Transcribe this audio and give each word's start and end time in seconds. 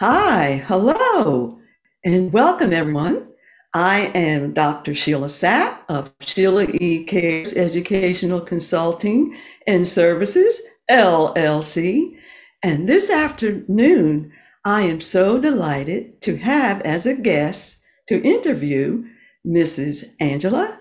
Hi, 0.00 0.62
hello, 0.68 1.58
and 2.04 2.32
welcome 2.32 2.72
everyone. 2.72 3.32
I 3.74 4.12
am 4.14 4.54
Dr. 4.54 4.94
Sheila 4.94 5.26
Sapp 5.26 5.78
of 5.88 6.12
Sheila 6.20 6.66
E. 6.66 7.02
Cares 7.02 7.56
Educational 7.56 8.40
Consulting 8.40 9.36
and 9.66 9.88
Services, 9.88 10.62
LLC. 10.88 12.16
And 12.62 12.88
this 12.88 13.10
afternoon, 13.10 14.30
I 14.64 14.82
am 14.82 15.00
so 15.00 15.40
delighted 15.40 16.22
to 16.22 16.36
have 16.36 16.80
as 16.82 17.04
a 17.04 17.16
guest 17.16 17.82
to 18.06 18.22
interview 18.22 19.02
Mrs. 19.44 20.14
Angela 20.20 20.78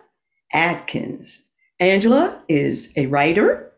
Adkins. 0.54 1.44
Angela 1.80 2.44
is 2.48 2.94
a 2.96 3.08
writer, 3.08 3.74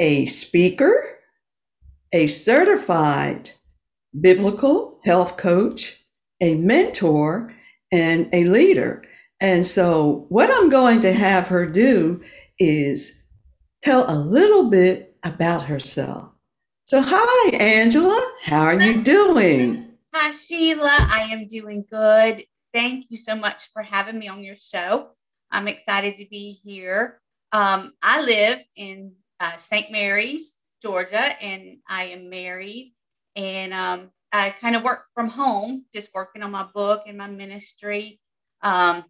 a 0.00 0.26
speaker, 0.26 1.11
a 2.12 2.28
certified 2.28 3.50
biblical 4.18 5.00
health 5.04 5.36
coach, 5.36 6.04
a 6.40 6.56
mentor, 6.56 7.54
and 7.90 8.28
a 8.32 8.44
leader. 8.44 9.02
And 9.40 9.66
so, 9.66 10.26
what 10.28 10.50
I'm 10.50 10.68
going 10.68 11.00
to 11.00 11.12
have 11.12 11.48
her 11.48 11.66
do 11.66 12.22
is 12.58 13.24
tell 13.82 14.08
a 14.08 14.16
little 14.18 14.70
bit 14.70 15.16
about 15.24 15.64
herself. 15.64 16.30
So, 16.84 17.02
hi, 17.04 17.56
Angela. 17.56 18.20
How 18.44 18.60
are 18.62 18.80
you 18.80 19.02
doing? 19.02 19.94
Hi, 20.14 20.30
Sheila. 20.30 20.90
I 20.90 21.28
am 21.32 21.46
doing 21.46 21.84
good. 21.90 22.44
Thank 22.72 23.06
you 23.08 23.16
so 23.16 23.34
much 23.34 23.68
for 23.72 23.82
having 23.82 24.18
me 24.18 24.28
on 24.28 24.44
your 24.44 24.56
show. 24.56 25.10
I'm 25.50 25.68
excited 25.68 26.16
to 26.18 26.26
be 26.30 26.60
here. 26.64 27.20
Um, 27.52 27.92
I 28.02 28.22
live 28.22 28.60
in 28.76 29.12
uh, 29.40 29.56
St. 29.56 29.90
Mary's, 29.90 30.61
Georgia, 30.82 31.42
and 31.42 31.78
I 31.88 32.04
am 32.04 32.28
married. 32.28 32.92
And 33.36 33.72
um, 33.72 34.10
I 34.32 34.50
kind 34.50 34.76
of 34.76 34.82
work 34.82 35.04
from 35.14 35.28
home, 35.28 35.86
just 35.92 36.10
working 36.14 36.42
on 36.42 36.50
my 36.50 36.66
book 36.74 37.02
and 37.06 37.16
my 37.18 37.28
ministry, 37.28 38.20
um, 38.62 39.04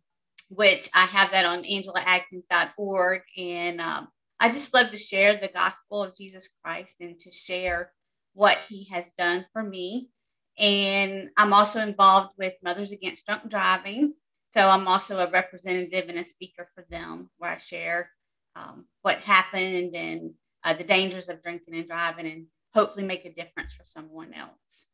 which 0.48 0.88
I 0.94 1.06
have 1.06 1.32
that 1.32 1.46
on 1.46 1.64
angelaadkins.org. 1.64 3.22
And 3.38 3.80
um, 3.80 4.08
I 4.38 4.50
just 4.50 4.74
love 4.74 4.90
to 4.90 4.98
share 4.98 5.34
the 5.36 5.48
gospel 5.48 6.02
of 6.02 6.16
Jesus 6.16 6.48
Christ 6.62 6.96
and 7.00 7.18
to 7.20 7.30
share 7.30 7.92
what 8.34 8.58
he 8.68 8.88
has 8.90 9.12
done 9.18 9.46
for 9.52 9.62
me. 9.62 10.10
And 10.58 11.30
I'm 11.36 11.52
also 11.52 11.80
involved 11.80 12.30
with 12.38 12.54
Mothers 12.62 12.92
Against 12.92 13.26
Drunk 13.26 13.48
Driving. 13.48 14.14
So 14.50 14.68
I'm 14.68 14.86
also 14.86 15.18
a 15.18 15.30
representative 15.30 16.08
and 16.08 16.18
a 16.18 16.24
speaker 16.24 16.68
for 16.74 16.84
them 16.90 17.30
where 17.38 17.52
I 17.52 17.58
share 17.58 18.10
um, 18.54 18.84
what 19.00 19.18
happened 19.18 19.94
and 19.96 20.34
uh, 20.64 20.74
the 20.74 20.84
dangers 20.84 21.28
of 21.28 21.42
drinking 21.42 21.74
and 21.74 21.86
driving 21.86 22.26
and 22.26 22.46
hopefully 22.74 23.04
make 23.04 23.24
a 23.24 23.32
difference 23.32 23.72
for 23.72 23.84
someone 23.84 24.32
else. 24.34 24.86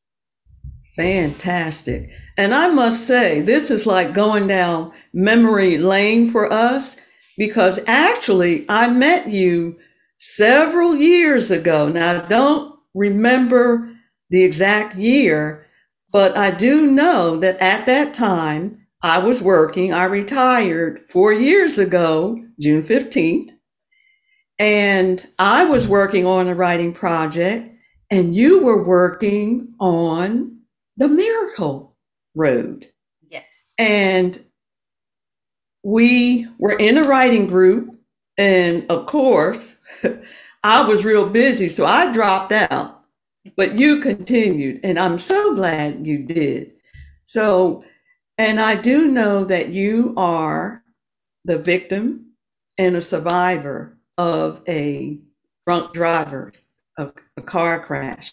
Fantastic. 0.96 2.10
And 2.36 2.52
I 2.52 2.68
must 2.68 3.06
say, 3.06 3.40
this 3.40 3.70
is 3.70 3.86
like 3.86 4.12
going 4.12 4.48
down 4.48 4.92
memory 5.12 5.78
lane 5.78 6.30
for 6.30 6.52
us 6.52 7.06
because 7.36 7.78
actually 7.86 8.66
I 8.68 8.88
met 8.88 9.28
you 9.28 9.78
several 10.16 10.96
years 10.96 11.52
ago. 11.52 11.88
Now, 11.88 12.24
I 12.24 12.26
don't 12.26 12.74
remember 12.94 13.94
the 14.30 14.42
exact 14.42 14.96
year, 14.96 15.68
but 16.10 16.36
I 16.36 16.50
do 16.50 16.90
know 16.90 17.36
that 17.36 17.60
at 17.60 17.86
that 17.86 18.12
time 18.12 18.86
I 19.00 19.18
was 19.18 19.40
working. 19.40 19.94
I 19.94 20.04
retired 20.04 20.98
four 21.08 21.32
years 21.32 21.78
ago, 21.78 22.44
June 22.60 22.82
15th. 22.82 23.50
And 24.58 25.26
I 25.38 25.64
was 25.64 25.86
working 25.86 26.26
on 26.26 26.48
a 26.48 26.54
writing 26.54 26.92
project, 26.92 27.72
and 28.10 28.34
you 28.34 28.64
were 28.64 28.82
working 28.82 29.74
on 29.78 30.60
the 30.96 31.08
Miracle 31.08 31.96
Road. 32.34 32.88
Yes. 33.30 33.44
And 33.78 34.40
we 35.84 36.48
were 36.58 36.76
in 36.76 36.98
a 36.98 37.02
writing 37.02 37.46
group. 37.46 37.94
And 38.36 38.90
of 38.90 39.06
course, 39.06 39.80
I 40.64 40.86
was 40.86 41.04
real 41.04 41.28
busy, 41.28 41.68
so 41.68 41.86
I 41.86 42.12
dropped 42.12 42.52
out. 42.52 43.02
But 43.56 43.78
you 43.78 44.00
continued, 44.00 44.80
and 44.82 44.98
I'm 44.98 45.18
so 45.18 45.54
glad 45.54 46.06
you 46.06 46.24
did. 46.24 46.72
So, 47.24 47.84
and 48.36 48.60
I 48.60 48.74
do 48.74 49.08
know 49.08 49.44
that 49.44 49.70
you 49.70 50.14
are 50.16 50.82
the 51.44 51.58
victim 51.58 52.32
and 52.76 52.96
a 52.96 53.00
survivor 53.00 53.97
of 54.18 54.60
a 54.68 55.20
drunk 55.66 55.94
driver, 55.94 56.52
a, 56.98 57.12
a 57.36 57.42
car 57.42 57.82
crash. 57.82 58.32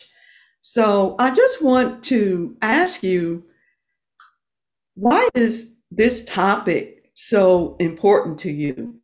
So 0.62 1.16
I 1.20 1.34
just 1.34 1.64
want 1.64 2.04
to 2.06 2.58
ask 2.62 3.04
you 3.04 3.46
why 4.96 5.30
is 5.36 5.78
this 5.92 6.26
topic 6.26 7.12
so 7.14 7.76
important 7.80 8.40
to 8.40 8.52
you? 8.52 8.96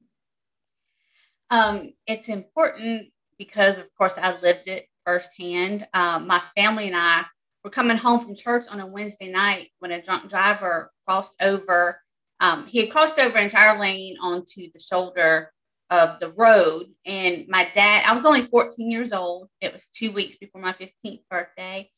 Um, 1.52 1.94
it's 2.08 2.30
important 2.30 3.10
because, 3.38 3.78
of 3.78 3.94
course, 3.98 4.18
I 4.18 4.40
lived 4.40 4.68
it 4.68 4.88
firsthand. 5.06 5.88
Um, 5.94 6.28
my 6.28 6.42
family 6.56 6.88
and 6.88 6.96
I 6.96 7.26
were 7.64 7.70
coming 7.70 7.98
home 7.98 8.22
from 8.22 8.36
church 8.36 8.66
on 8.70 8.80
a 8.80 8.88
Wednesday 8.88 9.30
night 9.30 9.70
when 9.80 9.92
a 9.92 10.02
drunk 10.02 10.30
driver 10.30 10.92
crossed 11.06 11.36
over. 11.42 12.00
Um, 12.40 12.66
he 12.66 12.80
had 12.80 12.90
crossed 12.90 13.20
over 13.20 13.38
our 13.38 13.80
lane 13.80 14.16
onto 14.22 14.72
the 14.72 14.80
shoulder 14.80 15.52
of 15.92 16.20
the 16.20 16.32
road. 16.32 16.88
And 17.06 17.48
my 17.50 17.70
dad, 17.76 18.06
I 18.08 18.14
was 18.14 18.26
only 18.26 18.44
14 18.44 18.90
years 18.90 19.12
old. 19.12 19.50
It 19.60 19.74
was 19.74 19.88
two 19.88 20.12
weeks 20.12 20.38
before 20.38 20.62
my 20.62 20.74
15th 20.74 21.22
birthday. 21.30 21.92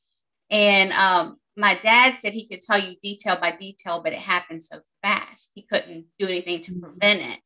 And 0.50 0.92
um, 0.94 1.38
my 1.56 1.76
dad 1.76 2.18
said 2.20 2.34
he 2.34 2.48
could 2.48 2.62
tell 2.62 2.80
you 2.80 2.96
detail 3.02 3.38
by 3.38 3.52
detail, 3.52 4.02
but 4.04 4.14
it 4.14 4.20
happened 4.20 4.64
so 4.64 4.82
fast. 5.04 5.52
He 5.54 5.62
couldn't 5.62 6.08
do 6.18 6.28
anything 6.28 6.62
to 6.62 6.80
prevent 6.80 7.22
it. 7.22 7.40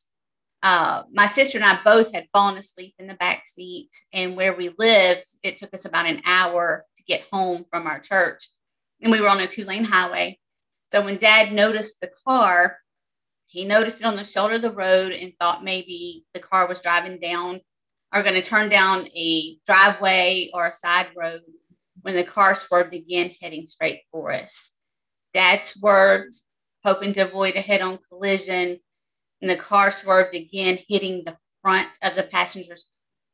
Uh, 0.63 1.03
my 1.11 1.27
sister 1.27 1.57
and 1.57 1.65
I 1.65 1.79
both 1.83 2.13
had 2.13 2.27
fallen 2.33 2.57
asleep 2.57 2.95
in 2.97 3.07
the 3.07 3.13
back 3.15 3.45
seat. 3.45 3.89
And 4.13 4.35
where 4.35 4.55
we 4.55 4.73
lived, 4.77 5.25
it 5.43 5.57
took 5.57 5.73
us 5.73 5.85
about 5.85 6.07
an 6.07 6.21
hour 6.25 6.85
to 6.95 7.03
get 7.03 7.27
home 7.31 7.65
from 7.69 7.87
our 7.87 7.99
church. 7.99 8.47
And 9.01 9.11
we 9.11 9.19
were 9.19 9.29
on 9.29 9.41
a 9.41 9.47
two 9.47 9.65
lane 9.65 9.83
highway. 9.83 10.39
So 10.91 11.03
when 11.03 11.17
dad 11.17 11.51
noticed 11.51 11.99
the 11.99 12.09
car, 12.25 12.77
he 13.47 13.65
noticed 13.65 14.01
it 14.01 14.05
on 14.05 14.15
the 14.15 14.23
shoulder 14.23 14.55
of 14.55 14.61
the 14.61 14.71
road 14.71 15.13
and 15.13 15.33
thought 15.39 15.63
maybe 15.63 16.25
the 16.33 16.39
car 16.39 16.67
was 16.67 16.81
driving 16.81 17.19
down 17.19 17.61
or 18.13 18.21
going 18.23 18.35
to 18.35 18.41
turn 18.41 18.69
down 18.69 19.07
a 19.15 19.57
driveway 19.65 20.49
or 20.53 20.67
a 20.67 20.73
side 20.73 21.07
road 21.15 21.41
when 22.01 22.15
the 22.15 22.23
car 22.23 22.55
swerved 22.55 22.93
again, 22.93 23.31
heading 23.41 23.65
straight 23.65 24.01
for 24.11 24.31
us. 24.31 24.77
Dad 25.33 25.65
swerved, 25.65 26.33
hoping 26.83 27.13
to 27.13 27.21
avoid 27.21 27.55
a 27.55 27.61
head 27.61 27.81
on 27.81 27.99
collision, 28.09 28.79
and 29.41 29.49
the 29.49 29.55
car 29.55 29.91
swerved 29.91 30.35
again, 30.35 30.79
hitting 30.87 31.23
the 31.23 31.37
front 31.61 31.87
of 32.01 32.15
the 32.15 32.23
passenger's 32.23 32.85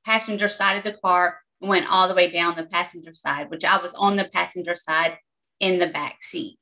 passenger 0.06 0.47
side 0.47 0.78
of 0.78 0.84
the 0.84 1.00
car 1.00 1.40
and 1.62 1.69
went 1.69 1.91
all 1.91 2.07
the 2.07 2.16
way 2.16 2.30
down 2.30 2.56
the 2.56 2.66
passenger 2.66 3.13
side, 3.13 3.50
which 3.50 3.66
I 3.66 3.78
was 3.78 3.94
on 3.94 4.16
the 4.16 4.25
passenger 4.25 4.75
side 4.75 5.18
in 5.59 5.80
the 5.80 5.88
back 5.88 6.22
seat. 6.22 6.57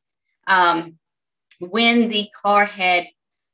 Um, 0.48 0.98
when 1.60 2.10
the 2.10 2.28
car 2.42 2.66
had 2.66 3.08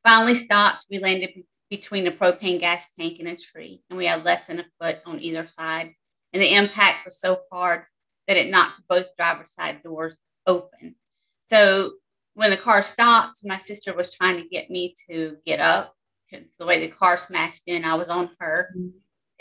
Finally 0.07 0.35
stopped. 0.35 0.85
We 0.89 0.99
landed 0.99 1.43
between 1.69 2.07
a 2.07 2.11
propane 2.11 2.61
gas 2.61 2.87
tank 2.97 3.19
and 3.19 3.27
a 3.27 3.35
tree, 3.35 3.83
and 3.89 3.97
we 3.97 4.05
had 4.05 4.23
less 4.23 4.47
than 4.47 4.61
a 4.61 4.65
foot 4.79 5.01
on 5.05 5.21
either 5.21 5.45
side. 5.47 5.91
And 6.31 6.41
the 6.41 6.55
impact 6.55 7.03
was 7.03 7.19
so 7.19 7.41
hard 7.51 7.83
that 8.25 8.37
it 8.37 8.49
knocked 8.49 8.79
both 8.87 9.13
driver's 9.17 9.53
side 9.53 9.83
doors 9.83 10.17
open. 10.45 10.95
So 11.43 11.95
when 12.35 12.51
the 12.51 12.55
car 12.55 12.83
stopped, 12.83 13.41
my 13.43 13.57
sister 13.57 13.93
was 13.93 14.13
trying 14.13 14.41
to 14.41 14.47
get 14.47 14.69
me 14.69 14.95
to 15.09 15.35
get 15.45 15.59
up 15.59 15.93
because 16.31 16.55
the 16.55 16.65
way 16.65 16.79
the 16.79 16.87
car 16.87 17.17
smashed 17.17 17.63
in, 17.67 17.83
I 17.83 17.95
was 17.95 18.07
on 18.07 18.29
her. 18.39 18.73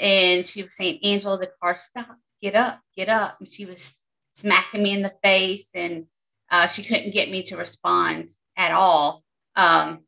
And 0.00 0.44
she 0.44 0.64
was 0.64 0.76
saying, 0.76 0.98
Angela, 1.04 1.38
the 1.38 1.50
car 1.62 1.78
stopped. 1.78 2.20
Get 2.42 2.56
up, 2.56 2.80
get 2.96 3.08
up. 3.08 3.36
And 3.38 3.48
she 3.48 3.66
was 3.66 4.02
smacking 4.32 4.82
me 4.82 4.94
in 4.94 5.02
the 5.02 5.14
face, 5.22 5.68
and 5.76 6.06
uh, 6.50 6.66
she 6.66 6.82
couldn't 6.82 7.14
get 7.14 7.30
me 7.30 7.42
to 7.42 7.56
respond 7.56 8.30
at 8.56 8.72
all. 8.72 9.22
Um, 9.54 10.05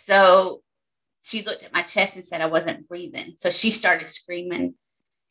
so 0.00 0.62
she 1.22 1.42
looked 1.42 1.64
at 1.64 1.72
my 1.72 1.82
chest 1.82 2.16
and 2.16 2.24
said 2.24 2.40
I 2.40 2.46
wasn't 2.46 2.88
breathing. 2.88 3.34
So 3.36 3.50
she 3.50 3.70
started 3.70 4.06
screaming. 4.06 4.74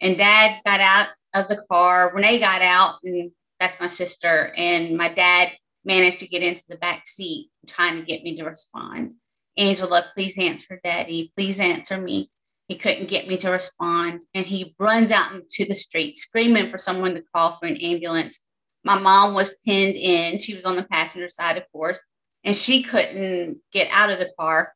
And 0.01 0.18
dad 0.18 0.62
got 0.66 0.80
out 0.80 1.07
of 1.33 1.50
the 1.50 1.62
car. 1.69 2.13
Renee 2.13 2.39
got 2.39 2.62
out, 2.62 2.95
and 3.04 3.31
that's 3.60 3.80
my 3.80 3.88
sister. 3.88 4.54
And 4.56 4.95
my 4.95 5.10
dad 5.10 5.51
managed 5.83 6.19
to 6.19 6.27
get 6.27 6.44
into 6.44 6.63
the 6.69 6.77
back 6.77 7.07
seat, 7.07 7.50
trying 7.68 7.98
to 7.98 8.06
get 8.06 8.24
me 8.24 8.36
to 8.38 8.44
respond. 8.44 9.13
Angela, 9.57 10.06
please 10.16 10.38
answer 10.38 10.80
daddy. 10.83 11.33
Please 11.36 11.60
answer 11.60 11.98
me. 11.98 12.30
He 12.68 12.75
couldn't 12.75 13.10
get 13.10 13.27
me 13.27 13.36
to 13.38 13.50
respond. 13.50 14.24
And 14.33 14.45
he 14.45 14.75
runs 14.80 15.12
out 15.12 15.33
into 15.33 15.66
the 15.68 15.75
street 15.75 16.16
screaming 16.16 16.69
for 16.69 16.77
someone 16.77 17.16
to 17.16 17.24
call 17.33 17.57
for 17.57 17.66
an 17.66 17.77
ambulance. 17.77 18.39
My 18.86 18.98
mom 18.98 19.33
was 19.33 19.60
pinned 19.66 19.95
in. 19.95 20.38
She 20.39 20.56
was 20.56 20.66
on 20.66 20.75
the 20.75 20.83
passenger 20.83 21.27
side, 21.27 21.57
of 21.57 21.63
course 21.74 22.00
and 22.44 22.56
she 22.56 22.83
couldn't 22.83 23.59
get 23.71 23.89
out 23.91 24.12
of 24.12 24.19
the 24.19 24.31
car, 24.39 24.74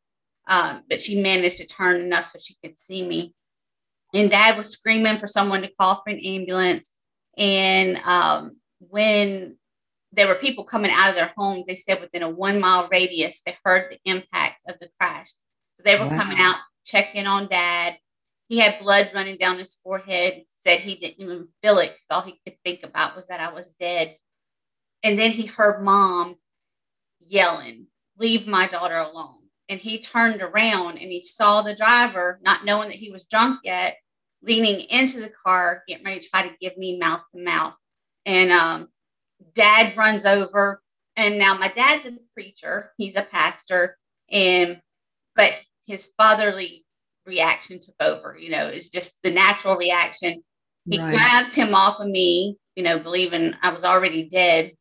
um, 0.47 0.83
but 0.89 0.99
she 0.99 1.21
managed 1.21 1.57
to 1.57 1.65
turn 1.65 2.01
enough 2.01 2.29
so 2.29 2.39
she 2.39 2.55
could 2.63 2.77
see 2.77 3.07
me. 3.07 3.33
And 4.13 4.29
dad 4.29 4.57
was 4.57 4.69
screaming 4.69 5.15
for 5.15 5.27
someone 5.27 5.61
to 5.61 5.71
call 5.79 5.95
for 5.95 6.09
an 6.09 6.19
ambulance. 6.19 6.91
And 7.37 7.97
um, 7.99 8.57
when 8.79 9.57
there 10.11 10.27
were 10.27 10.35
people 10.35 10.63
coming 10.63 10.91
out 10.91 11.09
of 11.09 11.15
their 11.15 11.33
homes, 11.35 11.65
they 11.65 11.75
said 11.75 11.99
within 11.99 12.21
a 12.21 12.29
one 12.29 12.59
mile 12.59 12.87
radius, 12.91 13.41
they 13.41 13.57
heard 13.63 13.91
the 13.91 13.99
impact 14.05 14.63
of 14.67 14.77
the 14.79 14.89
crash. 14.99 15.31
So 15.75 15.83
they 15.83 15.97
were 15.97 16.07
wow. 16.07 16.17
coming 16.17 16.37
out, 16.39 16.57
checking 16.85 17.25
on 17.25 17.47
dad. 17.47 17.97
He 18.49 18.59
had 18.59 18.79
blood 18.79 19.09
running 19.15 19.37
down 19.37 19.57
his 19.57 19.77
forehead, 19.83 20.43
said 20.53 20.79
he 20.79 20.95
didn't 20.95 21.21
even 21.23 21.47
feel 21.63 21.79
it 21.79 21.93
because 21.93 22.07
all 22.11 22.21
he 22.21 22.39
could 22.45 22.57
think 22.63 22.83
about 22.83 23.15
was 23.15 23.27
that 23.27 23.39
I 23.39 23.51
was 23.51 23.71
dead. 23.79 24.17
And 25.01 25.17
then 25.17 25.31
he 25.31 25.47
heard 25.47 25.81
mom 25.81 26.35
yelling, 27.27 27.87
Leave 28.17 28.47
my 28.47 28.67
daughter 28.67 28.97
alone. 28.97 29.39
And 29.69 29.79
he 29.79 29.99
turned 29.99 30.41
around 30.41 30.99
and 30.99 31.11
he 31.11 31.21
saw 31.21 31.61
the 31.61 31.73
driver, 31.73 32.39
not 32.43 32.63
knowing 32.63 32.89
that 32.89 32.97
he 32.97 33.09
was 33.09 33.25
drunk 33.25 33.61
yet, 33.63 33.97
leaning 34.43 34.81
into 34.81 35.19
the 35.19 35.31
car, 35.43 35.83
getting 35.87 36.05
ready 36.05 36.19
to 36.19 36.29
try 36.29 36.47
to 36.47 36.55
give 36.61 36.77
me 36.77 36.99
mouth 36.99 37.23
to 37.33 37.43
mouth. 37.43 37.73
And 38.25 38.51
um, 38.51 38.89
dad 39.55 39.97
runs 39.97 40.25
over. 40.25 40.81
And 41.15 41.37
now 41.37 41.57
my 41.57 41.67
dad's 41.67 42.05
a 42.07 42.17
preacher, 42.33 42.91
he's 42.97 43.15
a 43.15 43.21
pastor, 43.21 43.97
and 44.31 44.81
but 45.35 45.53
his 45.85 46.09
fatherly 46.17 46.85
reaction 47.25 47.79
took 47.79 47.95
over. 47.99 48.35
You 48.39 48.49
know, 48.49 48.67
it's 48.67 48.89
just 48.89 49.21
the 49.21 49.29
natural 49.29 49.75
reaction. 49.75 50.43
He 50.89 50.99
right. 50.99 51.13
grabs 51.13 51.55
him 51.55 51.75
off 51.75 51.99
of 51.99 52.07
me, 52.07 52.57
you 52.75 52.83
know, 52.83 52.97
believing 52.97 53.55
I 53.61 53.71
was 53.71 53.83
already 53.83 54.27
dead, 54.27 54.71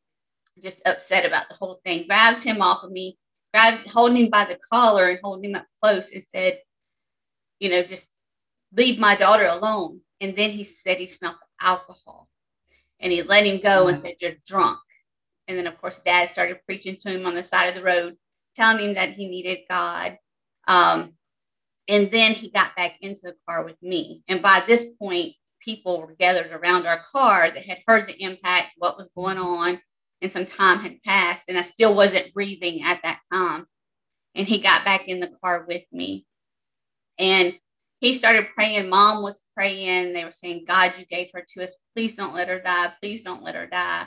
just 0.60 0.86
upset 0.86 1.24
about 1.24 1.48
the 1.48 1.54
whole 1.54 1.80
thing, 1.84 2.06
grabs 2.06 2.42
him 2.42 2.60
off 2.60 2.82
of 2.82 2.90
me, 2.90 3.18
grabs 3.54 3.90
holding 3.90 4.24
him 4.24 4.30
by 4.30 4.44
the 4.44 4.58
collar 4.70 5.08
and 5.08 5.18
holding 5.22 5.50
him 5.50 5.56
up 5.56 5.66
close 5.80 6.12
and 6.12 6.24
said, 6.26 6.60
you 7.58 7.70
know, 7.70 7.82
just 7.82 8.10
leave 8.76 8.98
my 8.98 9.14
daughter 9.14 9.46
alone. 9.46 10.00
And 10.20 10.36
then 10.36 10.50
he 10.50 10.64
said 10.64 10.98
he 10.98 11.06
smelled 11.06 11.36
alcohol 11.60 12.28
and 13.00 13.12
he 13.12 13.22
let 13.22 13.46
him 13.46 13.60
go 13.60 13.88
and 13.88 13.96
said, 13.96 14.16
You're 14.20 14.32
drunk. 14.46 14.78
And 15.48 15.58
then, 15.58 15.66
of 15.66 15.78
course, 15.80 16.00
dad 16.04 16.28
started 16.28 16.64
preaching 16.64 16.96
to 17.00 17.10
him 17.10 17.26
on 17.26 17.34
the 17.34 17.42
side 17.42 17.68
of 17.68 17.74
the 17.74 17.82
road, 17.82 18.16
telling 18.54 18.82
him 18.82 18.94
that 18.94 19.10
he 19.10 19.28
needed 19.28 19.60
God. 19.68 20.16
Um, 20.68 21.14
and 21.88 22.10
then 22.10 22.32
he 22.32 22.50
got 22.50 22.76
back 22.76 22.98
into 23.00 23.22
the 23.22 23.34
car 23.48 23.64
with 23.64 23.76
me. 23.82 24.22
And 24.28 24.40
by 24.40 24.62
this 24.66 24.96
point, 25.00 25.34
people 25.60 26.00
were 26.00 26.14
gathered 26.18 26.52
around 26.52 26.86
our 26.86 27.02
car 27.10 27.50
that 27.50 27.64
had 27.64 27.82
heard 27.86 28.06
the 28.06 28.22
impact, 28.22 28.70
what 28.78 28.96
was 28.96 29.10
going 29.16 29.38
on, 29.38 29.80
and 30.22 30.32
some 30.32 30.46
time 30.46 30.78
had 30.78 31.02
passed. 31.02 31.44
And 31.48 31.58
I 31.58 31.62
still 31.62 31.94
wasn't 31.94 32.32
breathing 32.32 32.82
at 32.82 33.02
that 33.02 33.20
time. 33.32 33.66
And 34.34 34.46
he 34.46 34.58
got 34.58 34.84
back 34.84 35.08
in 35.08 35.20
the 35.20 35.32
car 35.42 35.66
with 35.68 35.84
me. 35.92 36.24
And 37.18 37.54
he 38.00 38.14
started 38.14 38.48
praying. 38.54 38.88
Mom 38.88 39.22
was 39.22 39.42
praying. 39.56 40.12
They 40.12 40.24
were 40.24 40.32
saying, 40.32 40.64
God, 40.66 40.94
you 40.98 41.04
gave 41.04 41.30
her 41.34 41.44
to 41.54 41.62
us. 41.62 41.76
Please 41.94 42.14
don't 42.14 42.34
let 42.34 42.48
her 42.48 42.60
die. 42.60 42.92
Please 43.00 43.22
don't 43.22 43.42
let 43.42 43.54
her 43.54 43.66
die. 43.66 44.06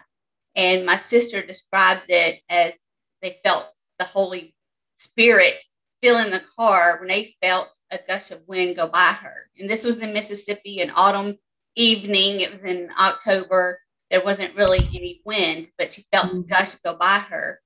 And 0.56 0.85
my 0.85 0.97
sister 0.97 1.45
described 1.45 2.06
it 2.09 2.41
as 2.50 2.73
they 3.21 3.39
felt 3.44 3.68
the 4.00 4.06
Holy 4.06 4.56
Spirit 4.95 5.61
fill 6.01 6.18
in 6.19 6.31
the 6.31 6.44
car 6.57 6.97
when 7.00 7.09
they 7.09 7.35
felt 7.41 7.69
a 7.91 8.00
gush 8.07 8.31
of 8.31 8.47
wind 8.47 8.75
go 8.75 8.88
by 8.88 9.13
her. 9.13 9.50
And 9.59 9.69
this 9.69 9.85
was 9.85 9.97
in 10.00 10.13
Mississippi, 10.13 10.79
an 10.81 10.91
autumn 10.95 11.38
evening. 11.75 12.41
It 12.41 12.51
was 12.51 12.63
in 12.63 12.89
October. 13.00 13.79
There 14.12 14.24
wasn't 14.24 14.56
really 14.56 14.80
any 14.94 15.22
wind, 15.25 15.69
but 15.78 15.90
she 15.90 16.06
felt 16.12 16.28
mm-hmm. 16.28 16.78
go 16.84 16.96
by 16.96 17.19
her. 17.19 17.62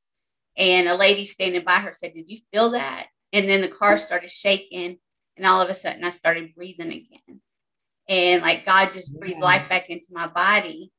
And 0.57 0.87
a 0.87 0.95
lady 0.95 1.25
standing 1.25 1.63
by 1.63 1.79
her 1.79 1.93
said, 1.93 2.13
Did 2.13 2.29
you 2.29 2.39
feel 2.51 2.71
that? 2.71 3.07
And 3.33 3.47
then 3.47 3.61
the 3.61 3.67
car 3.67 3.97
started 3.97 4.29
shaking 4.29 4.97
and 5.39 5.47
all 5.47 5.61
of 5.61 5.69
a 5.69 5.73
sudden, 5.73 6.03
I 6.03 6.09
started 6.09 6.53
breathing 6.53 6.91
again. 6.91 7.41
And 8.09 8.41
like 8.41 8.65
God 8.65 8.91
just 8.91 9.17
breathed 9.17 9.37
yeah. 9.39 9.45
life 9.45 9.69
back 9.69 9.89
into 9.89 10.07
my 10.11 10.27
body. 10.27 10.91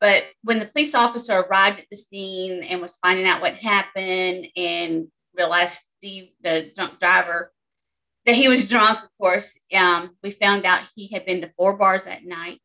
But 0.00 0.24
when 0.42 0.58
the 0.58 0.66
police 0.66 0.94
officer 0.94 1.38
arrived 1.38 1.80
at 1.80 1.86
the 1.90 1.96
scene 1.96 2.62
and 2.62 2.80
was 2.80 2.98
finding 3.02 3.26
out 3.26 3.42
what 3.42 3.56
happened 3.56 4.48
and 4.56 5.08
realized 5.34 5.82
Steve, 5.98 6.30
the 6.40 6.72
drunk 6.74 6.98
driver, 6.98 7.52
that 8.24 8.36
he 8.36 8.48
was 8.48 8.66
drunk, 8.66 9.00
of 9.00 9.10
course, 9.20 9.58
um, 9.74 10.16
we 10.22 10.30
found 10.30 10.64
out 10.64 10.80
he 10.94 11.08
had 11.08 11.26
been 11.26 11.42
to 11.42 11.52
four 11.58 11.76
bars 11.76 12.04
that 12.06 12.24
night. 12.24 12.60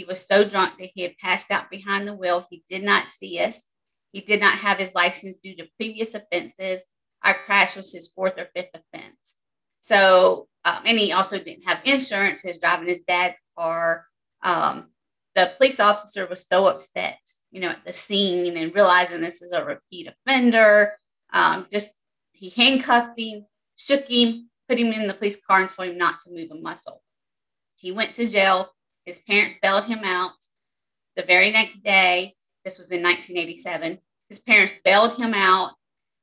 He 0.00 0.06
was 0.06 0.26
so 0.26 0.44
drunk 0.44 0.78
that 0.78 0.92
he 0.94 1.02
had 1.02 1.18
passed 1.18 1.50
out 1.50 1.70
behind 1.70 2.08
the 2.08 2.14
wheel. 2.14 2.46
He 2.48 2.64
did 2.70 2.82
not 2.82 3.06
see 3.06 3.38
us. 3.38 3.64
He 4.12 4.22
did 4.22 4.40
not 4.40 4.54
have 4.54 4.78
his 4.78 4.94
license 4.94 5.36
due 5.36 5.54
to 5.56 5.68
previous 5.76 6.14
offenses. 6.14 6.80
Our 7.22 7.34
crash 7.34 7.76
was 7.76 7.92
his 7.92 8.08
fourth 8.08 8.38
or 8.38 8.48
fifth 8.56 8.70
offense. 8.72 9.34
So, 9.80 10.48
um, 10.64 10.78
and 10.86 10.98
he 10.98 11.12
also 11.12 11.36
didn't 11.36 11.68
have 11.68 11.82
insurance. 11.84 12.40
He 12.40 12.48
was 12.48 12.56
driving 12.56 12.88
his 12.88 13.02
dad's 13.02 13.38
car. 13.58 14.06
Um, 14.42 14.86
the 15.34 15.52
police 15.58 15.80
officer 15.80 16.26
was 16.26 16.48
so 16.48 16.66
upset, 16.66 17.18
you 17.50 17.60
know, 17.60 17.68
at 17.68 17.84
the 17.84 17.92
scene 17.92 18.56
and 18.56 18.74
realizing 18.74 19.20
this 19.20 19.42
is 19.42 19.52
a 19.52 19.62
repeat 19.62 20.08
offender. 20.08 20.94
Um, 21.30 21.66
just 21.70 21.92
he 22.32 22.48
handcuffed 22.48 23.20
him, 23.20 23.44
shook 23.76 24.10
him, 24.10 24.48
put 24.66 24.78
him 24.78 24.94
in 24.94 25.08
the 25.08 25.12
police 25.12 25.38
car, 25.44 25.60
and 25.60 25.68
told 25.68 25.90
him 25.90 25.98
not 25.98 26.20
to 26.20 26.30
move 26.32 26.48
a 26.52 26.54
muscle. 26.54 27.02
He 27.76 27.92
went 27.92 28.14
to 28.14 28.26
jail. 28.26 28.70
His 29.04 29.18
parents 29.20 29.54
bailed 29.62 29.84
him 29.84 30.00
out. 30.04 30.32
The 31.16 31.22
very 31.22 31.50
next 31.50 31.78
day, 31.78 32.34
this 32.64 32.78
was 32.78 32.90
in 32.90 33.02
1987, 33.02 33.98
his 34.28 34.38
parents 34.38 34.72
bailed 34.84 35.16
him 35.16 35.34
out 35.34 35.72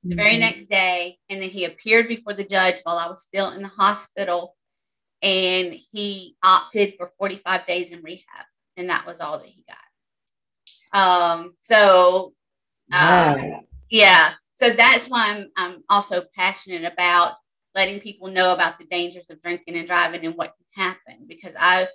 the 0.04 0.16
very 0.16 0.32
mm-hmm. 0.32 0.40
next 0.42 0.66
day. 0.66 1.18
And 1.30 1.42
then 1.42 1.50
he 1.50 1.66
appeared 1.66 2.08
before 2.08 2.34
the 2.34 2.44
judge 2.44 2.78
while 2.84 2.98
I 2.98 3.08
was 3.08 3.22
still 3.22 3.52
in 3.52 3.62
the 3.62 3.68
hospital. 3.68 4.56
And 5.22 5.74
he 5.92 6.36
opted 6.44 6.94
for 6.98 7.12
45 7.18 7.66
days 7.66 7.92
in 7.92 8.02
rehab. 8.02 8.46
And 8.78 8.90
that 8.90 9.06
was 9.06 9.20
all 9.20 9.40
that 9.40 9.48
he 9.48 9.66
got. 9.68 9.78
Um, 10.94 11.54
so, 11.60 12.34
uh, 12.94 13.36
wow. 13.38 13.60
yeah. 13.90 14.34
So 14.54 14.70
that's 14.70 15.08
why 15.08 15.28
I'm, 15.30 15.52
I'm 15.58 15.84
also 15.90 16.24
passionate 16.36 16.86
about 16.86 17.34
letting 17.76 18.00
people 18.00 18.30
know 18.30 18.54
about 18.54 18.80
the 18.80 18.86
dangers 18.86 19.30
of 19.30 19.42
drinking 19.42 19.76
and 19.76 19.88
driving 19.88 20.26
and 20.26 20.36
what 20.36 20.56
can 20.76 20.86
happen 20.86 21.26
because 21.28 21.54
I've 21.60 21.90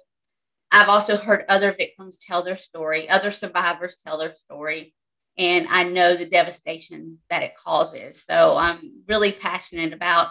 I've 0.72 0.88
also 0.88 1.16
heard 1.16 1.44
other 1.48 1.72
victims 1.72 2.19
tell 2.19 2.42
their 2.42 2.56
story, 2.56 3.08
other 3.08 3.30
survivors 3.30 3.96
tell 4.04 4.19
their 4.19 4.32
story, 4.32 4.94
and 5.38 5.66
I 5.69 5.84
know 5.84 6.16
the 6.16 6.26
devastation 6.26 7.19
that 7.30 7.42
it 7.42 7.56
causes. 7.56 8.24
So 8.24 8.56
I'm 8.56 9.02
really 9.06 9.32
passionate 9.32 9.92
about 9.92 10.28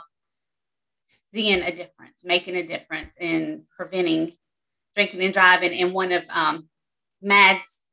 seeing 1.33 1.61
a 1.61 1.71
difference, 1.71 2.23
making 2.23 2.55
a 2.55 2.63
difference 2.63 3.15
in 3.19 3.63
preventing 3.75 4.33
drinking 4.95 5.21
and 5.21 5.33
driving. 5.33 5.73
And 5.79 5.93
one 5.93 6.11
of 6.11 6.23
um, 6.29 6.67
MADD's 7.21 7.83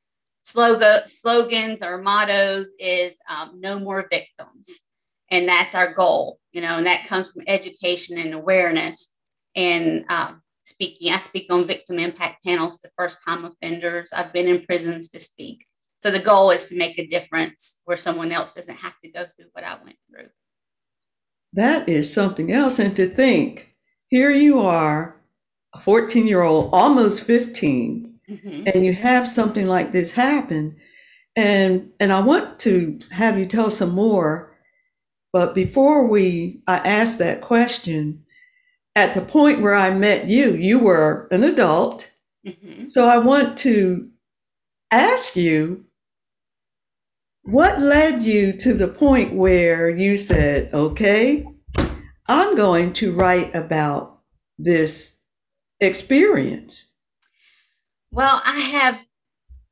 slogan, 0.41 1.07
slogans 1.07 1.81
or 1.81 1.97
mottos 1.99 2.69
is 2.79 3.13
um, 3.29 3.59
no 3.59 3.79
more 3.79 4.07
victims. 4.09 4.81
And 5.31 5.47
that's 5.47 5.75
our 5.75 5.93
goal, 5.93 6.39
you 6.51 6.61
know, 6.61 6.77
and 6.77 6.85
that 6.85 7.07
comes 7.07 7.29
from 7.29 7.43
education 7.47 8.17
and 8.17 8.33
awareness. 8.33 9.15
And 9.55 10.05
um, 10.09 10.41
speaking, 10.69 11.11
I 11.11 11.19
speak 11.19 11.47
on 11.49 11.65
victim 11.65 11.99
impact 11.99 12.43
panels 12.45 12.77
to 12.79 12.89
first 12.97 13.17
time 13.27 13.45
offenders. 13.45 14.11
I've 14.13 14.33
been 14.33 14.47
in 14.47 14.65
prisons 14.65 15.09
to 15.09 15.19
speak. 15.19 15.65
So 15.99 16.11
the 16.11 16.19
goal 16.19 16.51
is 16.51 16.67
to 16.67 16.77
make 16.77 16.97
a 16.97 17.07
difference 17.07 17.81
where 17.85 17.97
someone 17.97 18.31
else 18.31 18.53
doesn't 18.53 18.77
have 18.77 18.93
to 19.03 19.11
go 19.11 19.25
through 19.25 19.47
what 19.51 19.65
I 19.65 19.77
went 19.83 19.97
through. 20.09 20.29
That 21.53 21.89
is 21.89 22.13
something 22.13 22.51
else. 22.51 22.79
And 22.79 22.95
to 22.95 23.05
think, 23.05 23.75
here 24.07 24.31
you 24.31 24.61
are, 24.61 25.19
a 25.73 25.79
14 25.79 26.25
year 26.25 26.41
old, 26.41 26.69
almost 26.73 27.23
15, 27.25 28.19
mm-hmm. 28.29 28.63
and 28.73 28.85
you 28.85 28.93
have 28.93 29.27
something 29.27 29.67
like 29.67 29.91
this 29.91 30.13
happen. 30.13 30.77
And 31.35 31.91
and 31.99 32.11
I 32.11 32.21
want 32.21 32.59
to 32.61 32.99
have 33.11 33.37
you 33.37 33.45
tell 33.45 33.69
some 33.69 33.91
more. 33.91 34.55
But 35.31 35.53
before 35.53 36.07
we 36.07 36.61
I 36.67 36.77
ask 36.77 37.17
that 37.19 37.41
question, 37.41 38.25
at 38.95 39.13
the 39.13 39.21
point 39.21 39.61
where 39.61 39.75
I 39.75 39.91
met 39.91 40.27
you, 40.27 40.55
you 40.55 40.79
were 40.79 41.27
an 41.31 41.43
adult. 41.43 42.11
Mm-hmm. 42.45 42.85
So 42.87 43.07
I 43.07 43.17
want 43.17 43.57
to 43.59 44.09
ask 44.91 45.35
you 45.35 45.85
what 47.43 47.79
led 47.79 48.21
you 48.21 48.53
to 48.53 48.73
the 48.73 48.87
point 48.87 49.33
where 49.33 49.89
you 49.89 50.17
said, 50.17 50.73
okay, 50.73 51.45
I'm 52.27 52.55
going 52.55 52.93
to 52.93 53.13
write 53.13 53.55
about 53.55 54.19
this 54.59 55.23
experience? 55.79 56.95
Well, 58.11 58.41
I 58.45 58.59
have 58.59 58.99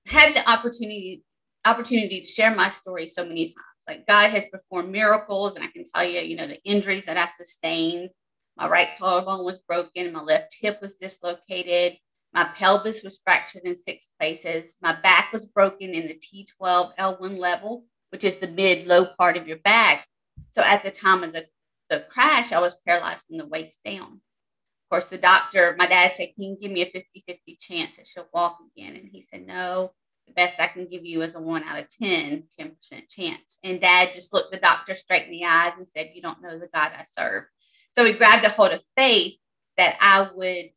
had 0.08 0.36
the 0.36 0.50
opportunity 0.50 1.24
opportunity 1.66 2.22
to 2.22 2.28
share 2.28 2.56
my 2.56 2.70
story 2.70 3.08
so 3.08 3.26
many 3.26 3.46
times. 3.46 3.56
Like 3.88 4.08
God 4.08 4.30
has 4.32 4.46
performed 4.48 4.92
miracles, 4.92 5.56
and 5.56 5.64
I 5.64 5.68
can 5.68 5.84
tell 5.94 6.04
you, 6.04 6.22
you 6.22 6.36
know, 6.36 6.48
the 6.48 6.62
injuries 6.64 7.06
that 7.06 7.18
I 7.18 7.28
sustained. 7.38 8.10
My 8.58 8.68
right 8.68 8.90
collarbone 8.98 9.46
was 9.46 9.60
broken, 9.60 10.12
my 10.14 10.22
left 10.22 10.56
hip 10.60 10.82
was 10.82 10.96
dislocated, 10.96 11.98
my 12.34 12.44
pelvis 12.44 13.04
was 13.04 13.20
fractured 13.24 13.64
in 13.66 13.76
six 13.76 14.08
places. 14.20 14.78
My 14.82 14.94
back 14.94 15.32
was 15.34 15.46
broken 15.46 15.92
in 15.92 16.08
the 16.08 16.20
T12 16.20 16.96
L1 16.96 17.38
level, 17.38 17.86
which 18.12 18.24
is 18.24 18.36
the 18.36 18.48
mid 18.48 18.86
low 18.86 19.06
part 19.06 19.38
of 19.38 19.48
your 19.48 19.58
back. 19.58 20.06
So 20.52 20.62
at 20.62 20.84
the 20.84 20.92
time 20.92 21.24
of 21.24 21.34
the, 21.34 21.48
the 21.90 22.06
crash, 22.10 22.52
I 22.52 22.60
was 22.60 22.80
paralyzed 22.86 23.24
from 23.28 23.38
the 23.38 23.48
waist 23.48 23.80
down. 23.84 24.14
Of 24.14 24.90
course, 24.92 25.10
the 25.10 25.18
doctor, 25.18 25.76
my 25.80 25.88
dad 25.88 26.12
said, 26.14 26.30
Can 26.36 26.44
you 26.44 26.58
give 26.62 26.72
me 26.72 26.82
a 26.82 26.86
50 26.86 27.24
50 27.28 27.58
chance 27.60 27.98
that 27.98 28.08
she'll 28.08 28.30
walk 28.34 28.58
again? 28.78 28.96
And 28.96 29.10
he 29.12 29.22
said, 29.22 29.46
No, 29.46 29.94
the 30.28 30.34
best 30.34 30.60
I 30.60 30.68
can 30.68 30.88
give 30.88 31.06
you 31.06 31.24
is 31.24 31.36
a 31.36 31.42
one 31.42 31.64
out 31.64 31.80
of 31.80 31.90
10, 31.90 32.44
10% 32.60 32.74
chance. 33.10 33.58
And 33.64 33.82
dad 33.82 34.14
just 34.14 34.34
looked 34.34 34.52
the 34.52 34.60
doctor 34.60 34.94
straight 34.96 35.26
in 35.26 35.32
the 35.32 35.46
eyes 35.46 35.74
and 35.78 35.88
said, 35.88 36.12
You 36.14 36.22
don't 36.22 36.42
know 36.42 36.60
the 36.60 36.70
God 36.74 36.92
I 36.98 37.04
serve. 37.04 37.46
So 37.98 38.06
he 38.06 38.14
grabbed 38.14 38.46
a 38.46 38.50
hold 38.50 38.74
of 38.74 38.84
faith 38.96 39.38
that 39.78 39.98
I 40.00 40.30
would 40.36 40.70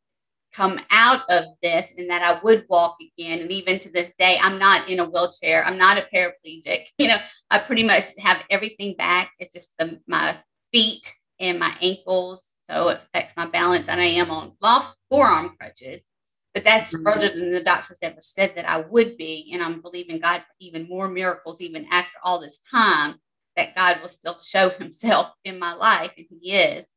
come 0.53 0.79
out 0.89 1.21
of 1.29 1.45
this 1.61 1.93
and 1.95 2.09
that 2.09 2.23
I 2.23 2.41
would 2.43 2.65
walk 2.67 2.97
again. 2.99 3.41
And 3.41 3.51
even 3.51 3.77
to 3.77 3.91
this 3.91 4.15
day, 4.17 4.39
I'm 4.41 4.57
not 4.57 4.89
in 4.89 4.99
a 4.99 5.05
wheelchair. 5.05 5.63
I'm 5.63 5.77
not 5.77 5.99
a 5.99 6.07
paraplegic. 6.11 6.87
You 6.97 7.09
know, 7.09 7.19
I 7.51 7.59
pretty 7.59 7.83
much 7.83 8.05
have 8.17 8.43
everything 8.49 8.95
back. 8.95 9.33
It's 9.37 9.53
just 9.53 9.77
the, 9.77 9.99
my 10.07 10.35
feet 10.73 11.13
and 11.39 11.59
my 11.59 11.75
ankles. 11.79 12.55
So 12.63 12.89
it 12.89 13.01
affects 13.03 13.37
my 13.37 13.45
balance. 13.45 13.87
And 13.87 14.01
I 14.01 14.05
am 14.05 14.31
on 14.31 14.53
Lofstrand 14.63 14.95
forearm 15.11 15.55
crutches. 15.59 16.07
But 16.55 16.63
that's 16.63 16.91
mm-hmm. 16.91 17.03
further 17.03 17.29
than 17.29 17.51
the 17.51 17.61
doctors 17.61 17.99
ever 18.01 18.21
said 18.21 18.55
that 18.55 18.67
I 18.67 18.77
would 18.77 19.15
be. 19.15 19.51
And 19.53 19.61
I'm 19.61 19.79
believing 19.79 20.17
God 20.17 20.39
for 20.39 20.55
even 20.59 20.89
more 20.89 21.07
miracles, 21.07 21.61
even 21.61 21.85
after 21.91 22.17
all 22.23 22.39
this 22.39 22.59
time, 22.71 23.17
that 23.55 23.75
God 23.75 24.01
will 24.01 24.09
still 24.09 24.39
show 24.39 24.69
himself 24.79 25.31
in 25.45 25.59
my 25.59 25.75
life. 25.75 26.13
And 26.17 26.25
he 26.27 26.53
is. 26.53 26.89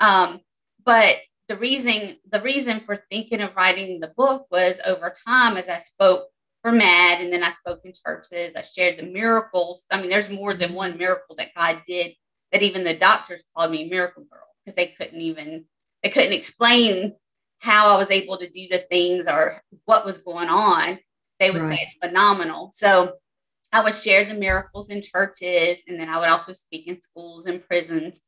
Um, 0.00 0.40
but 0.84 1.16
the 1.48 1.56
reason 1.56 2.16
the 2.30 2.40
reason 2.40 2.80
for 2.80 2.96
thinking 2.96 3.40
of 3.40 3.54
writing 3.54 4.00
the 4.00 4.12
book 4.16 4.46
was 4.50 4.80
over 4.86 5.12
time 5.26 5.56
as 5.56 5.68
I 5.68 5.78
spoke 5.78 6.26
for 6.62 6.72
MADD 6.72 7.20
and 7.20 7.32
then 7.32 7.42
I 7.42 7.50
spoke 7.50 7.80
in 7.84 7.92
churches, 8.06 8.54
I 8.54 8.62
shared 8.62 8.98
the 8.98 9.04
miracles. 9.04 9.86
I 9.90 10.00
mean, 10.00 10.10
there's 10.10 10.30
more 10.30 10.54
than 10.54 10.74
one 10.74 10.98
miracle 10.98 11.34
that 11.36 11.54
God 11.56 11.82
did 11.86 12.12
that 12.52 12.62
even 12.62 12.84
the 12.84 12.94
doctors 12.94 13.44
called 13.54 13.70
me 13.70 13.88
miracle 13.88 14.24
girl 14.30 14.46
because 14.64 14.76
they 14.76 14.94
couldn't 14.98 15.20
even 15.20 15.64
they 16.02 16.10
couldn't 16.10 16.32
explain 16.32 17.14
how 17.58 17.94
I 17.94 17.98
was 17.98 18.10
able 18.10 18.38
to 18.38 18.48
do 18.48 18.68
the 18.70 18.78
things 18.78 19.26
or 19.26 19.60
what 19.84 20.06
was 20.06 20.18
going 20.18 20.48
on. 20.48 20.98
They 21.38 21.50
would 21.50 21.62
right. 21.62 21.68
say 21.68 21.78
it's 21.82 21.94
phenomenal. 21.94 22.70
So 22.72 23.14
I 23.72 23.82
would 23.82 23.94
share 23.94 24.24
the 24.24 24.34
miracles 24.34 24.90
in 24.90 25.02
churches 25.02 25.78
and 25.88 25.98
then 25.98 26.08
I 26.08 26.18
would 26.18 26.28
also 26.28 26.52
speak 26.52 26.86
in 26.86 27.00
schools 27.00 27.46
and 27.46 27.66
prisons 27.66 28.20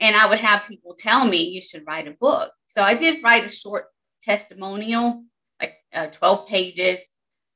and 0.00 0.16
I 0.16 0.28
would 0.28 0.40
have 0.40 0.66
people 0.68 0.94
tell 0.98 1.24
me 1.26 1.48
you 1.48 1.60
should 1.60 1.86
write 1.86 2.08
a 2.08 2.12
book. 2.12 2.52
So 2.68 2.82
I 2.82 2.94
did 2.94 3.22
write 3.22 3.44
a 3.44 3.48
short 3.48 3.86
testimonial, 4.22 5.24
like 5.60 5.76
uh, 5.92 6.06
12 6.08 6.48
pages, 6.48 6.98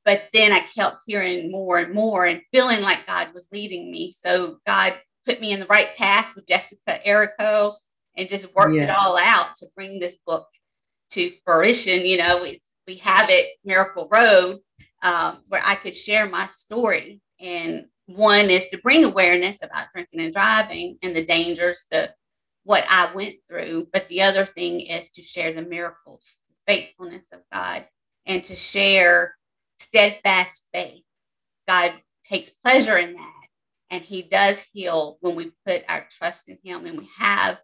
but 0.05 0.29
then 0.33 0.51
I 0.51 0.59
kept 0.59 0.97
hearing 1.05 1.51
more 1.51 1.77
and 1.77 1.93
more 1.93 2.25
and 2.25 2.41
feeling 2.51 2.81
like 2.81 3.05
God 3.05 3.33
was 3.33 3.47
leading 3.51 3.91
me. 3.91 4.13
So 4.13 4.57
God 4.65 4.99
put 5.25 5.41
me 5.41 5.51
in 5.51 5.59
the 5.59 5.65
right 5.67 5.95
path 5.97 6.33
with 6.35 6.47
Jessica 6.47 6.99
Erico 7.05 7.75
and 8.15 8.29
just 8.29 8.53
worked 8.55 8.75
yeah. 8.75 8.83
it 8.83 8.89
all 8.89 9.17
out 9.17 9.55
to 9.57 9.67
bring 9.75 9.99
this 9.99 10.17
book 10.25 10.47
to 11.11 11.31
fruition. 11.45 12.05
You 12.05 12.17
know, 12.17 12.41
we, 12.41 12.61
we 12.87 12.95
have 12.95 13.29
it 13.29 13.57
Miracle 13.63 14.07
Road, 14.11 14.59
um, 15.03 15.39
where 15.47 15.61
I 15.65 15.75
could 15.75 15.95
share 15.95 16.27
my 16.27 16.47
story. 16.47 17.21
And 17.39 17.85
one 18.07 18.49
is 18.49 18.67
to 18.67 18.79
bring 18.79 19.03
awareness 19.03 19.61
about 19.61 19.87
drinking 19.93 20.21
and 20.21 20.33
driving 20.33 20.97
and 21.03 21.15
the 21.15 21.25
dangers, 21.25 21.85
the 21.91 22.11
what 22.63 22.85
I 22.89 23.13
went 23.13 23.35
through. 23.47 23.87
But 23.91 24.07
the 24.09 24.23
other 24.23 24.45
thing 24.45 24.81
is 24.81 25.11
to 25.11 25.21
share 25.21 25.53
the 25.53 25.61
miracles, 25.61 26.37
the 26.47 26.73
faithfulness 26.73 27.27
of 27.33 27.41
God, 27.51 27.85
and 28.25 28.43
to 28.45 28.55
share 28.55 29.35
steadfast 29.77 30.67
faith. 30.73 31.03
God 31.67 31.93
takes 32.25 32.49
pleasure 32.49 32.97
in 32.97 33.13
that. 33.13 33.33
And 33.89 34.03
He 34.03 34.21
does 34.21 34.65
heal 34.71 35.17
when 35.21 35.35
we 35.35 35.51
put 35.65 35.83
our 35.89 36.05
trust 36.09 36.47
in 36.47 36.57
Him 36.63 36.85
and 36.85 36.99
we 36.99 37.09
have 37.17 37.59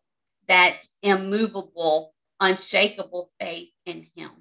that 0.47 0.85
immovable, 1.01 2.13
unshakable 2.39 3.29
faith 3.39 3.69
in 3.85 4.07
Him. 4.15 4.31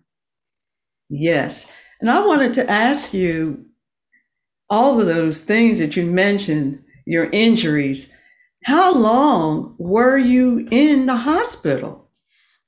Yes. 1.10 1.72
And 2.00 2.10
I 2.10 2.26
wanted 2.26 2.54
to 2.54 2.70
ask 2.70 3.12
you 3.12 3.66
all 4.70 5.00
of 5.00 5.06
those 5.06 5.44
things 5.44 5.78
that 5.78 5.96
you 5.96 6.06
mentioned, 6.06 6.82
your 7.06 7.28
injuries 7.30 8.14
how 8.64 8.94
long 8.94 9.74
were 9.78 10.16
you 10.16 10.66
in 10.70 11.06
the 11.06 11.16
hospital? 11.16 12.10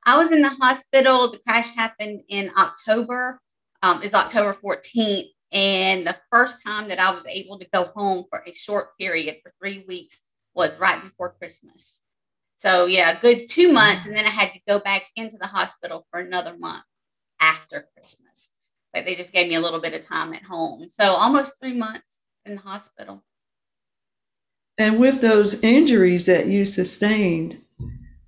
I 0.04 0.18
was 0.18 0.30
in 0.30 0.42
the 0.42 0.50
hospital. 0.50 1.30
The 1.30 1.38
crash 1.38 1.70
happened 1.70 2.20
in 2.28 2.50
October. 2.56 3.40
Um, 3.82 4.02
is 4.02 4.14
October 4.14 4.52
14th. 4.52 5.28
And 5.52 6.06
the 6.06 6.16
first 6.30 6.62
time 6.64 6.88
that 6.88 6.98
I 6.98 7.12
was 7.12 7.24
able 7.26 7.58
to 7.58 7.66
go 7.72 7.84
home 7.94 8.24
for 8.28 8.42
a 8.46 8.52
short 8.52 8.98
period 8.98 9.36
for 9.42 9.52
three 9.58 9.84
weeks 9.88 10.20
was 10.54 10.78
right 10.78 11.02
before 11.02 11.34
Christmas. 11.38 12.00
So, 12.56 12.86
yeah, 12.86 13.18
good 13.18 13.48
two 13.48 13.72
months. 13.72 14.06
And 14.06 14.14
then 14.14 14.26
I 14.26 14.30
had 14.30 14.52
to 14.52 14.60
go 14.68 14.78
back 14.78 15.04
into 15.16 15.38
the 15.38 15.46
hospital 15.46 16.06
for 16.10 16.20
another 16.20 16.56
month 16.58 16.84
after 17.40 17.88
Christmas. 17.94 18.50
Like 18.94 19.06
they 19.06 19.14
just 19.14 19.32
gave 19.32 19.48
me 19.48 19.54
a 19.54 19.60
little 19.60 19.80
bit 19.80 19.94
of 19.94 20.02
time 20.02 20.34
at 20.34 20.42
home. 20.42 20.88
So, 20.88 21.04
almost 21.04 21.58
three 21.60 21.74
months 21.74 22.24
in 22.44 22.56
the 22.56 22.62
hospital. 22.62 23.22
And 24.78 24.98
with 24.98 25.20
those 25.20 25.62
injuries 25.62 26.26
that 26.26 26.46
you 26.46 26.64
sustained, 26.64 27.62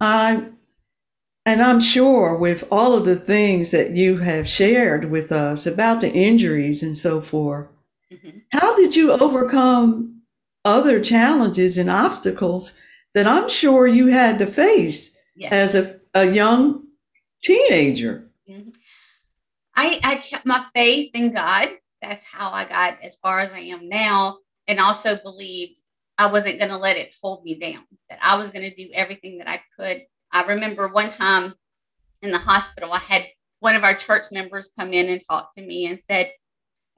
I 0.01 0.47
and 1.45 1.63
I'm 1.63 1.81
sure 1.81 2.37
with 2.37 2.65
all 2.71 2.95
of 2.95 3.07
the 3.07 3.17
things 3.17 3.71
that 3.71 3.93
you 3.93 4.19
have 4.19 4.47
shared 4.47 5.11
with 5.11 5.33
us 5.33 5.67
about 5.67 6.03
the 6.03 6.13
injuries 6.13 6.83
and 6.83 6.97
so 6.97 7.23
forth, 7.23 7.69
mm-hmm. 8.13 8.39
how 8.53 8.77
did 8.77 8.97
you 8.97 9.13
overcome 9.13 10.23
other 10.63 11.01
challenges 11.01 11.79
and 11.79 11.89
obstacles 11.89 12.79
that 13.15 13.27
I'm 13.27 13.49
sure 13.49 13.87
you 13.87 14.09
had 14.09 14.39
to 14.41 14.47
face 14.47 15.19
yes. 15.35 15.53
as 15.53 15.75
a, 15.75 15.99
a 16.13 16.31
young 16.31 16.87
teenager? 17.43 18.25
Mm-hmm. 18.49 18.71
I, 19.75 20.01
I 20.05 20.17
kept 20.17 20.45
my 20.45 20.67
faith 20.75 21.13
in 21.15 21.33
God. 21.33 21.69
That's 22.03 22.25
how 22.25 22.51
I 22.51 22.65
got 22.65 23.03
as 23.03 23.17
far 23.17 23.39
as 23.41 23.53
I 23.53 23.61
am 23.61 23.89
now, 23.89 24.39
and 24.67 24.81
also 24.81 25.17
believed 25.17 25.81
I 26.19 26.27
wasn't 26.27 26.59
going 26.59 26.71
to 26.71 26.77
let 26.77 26.97
it 26.97 27.13
hold 27.23 27.45
me 27.45 27.55
down, 27.55 27.85
that 28.11 28.19
I 28.21 28.37
was 28.37 28.51
going 28.51 28.69
to 28.69 28.75
do 28.75 28.91
everything 28.93 29.39
that 29.39 29.49
I 29.49 29.63
could. 29.79 30.03
I 30.33 30.45
remember 30.45 30.89
one 30.89 31.09
time 31.09 31.55
in 32.23 32.33
the 32.33 32.39
hospital, 32.39 32.93
I 32.93 32.99
had 32.99 33.27
one 33.61 33.77
of 33.77 33.85
our 33.85 33.95
church 33.95 34.27
members 34.33 34.71
come 34.77 34.93
in 34.93 35.09
and 35.09 35.23
talk 35.29 35.55
to 35.55 35.63
me 35.63 35.87
and 35.87 35.99
said, 35.99 36.33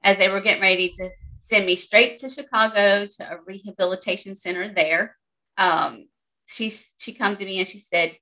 as 0.03 0.17
they 0.17 0.29
were 0.29 0.41
getting 0.41 0.61
ready 0.61 0.89
to 0.89 1.09
send 1.37 1.65
me 1.65 1.75
straight 1.75 2.17
to 2.19 2.29
Chicago 2.29 3.05
to 3.05 3.31
a 3.31 3.37
rehabilitation 3.45 4.33
center 4.33 4.73
there, 4.73 5.15
um, 5.57 6.07
she, 6.47 6.71
she 6.97 7.13
come 7.13 7.37
to 7.37 7.45
me 7.45 7.59
and 7.59 7.67
she 7.67 7.77
said, 7.77 8.17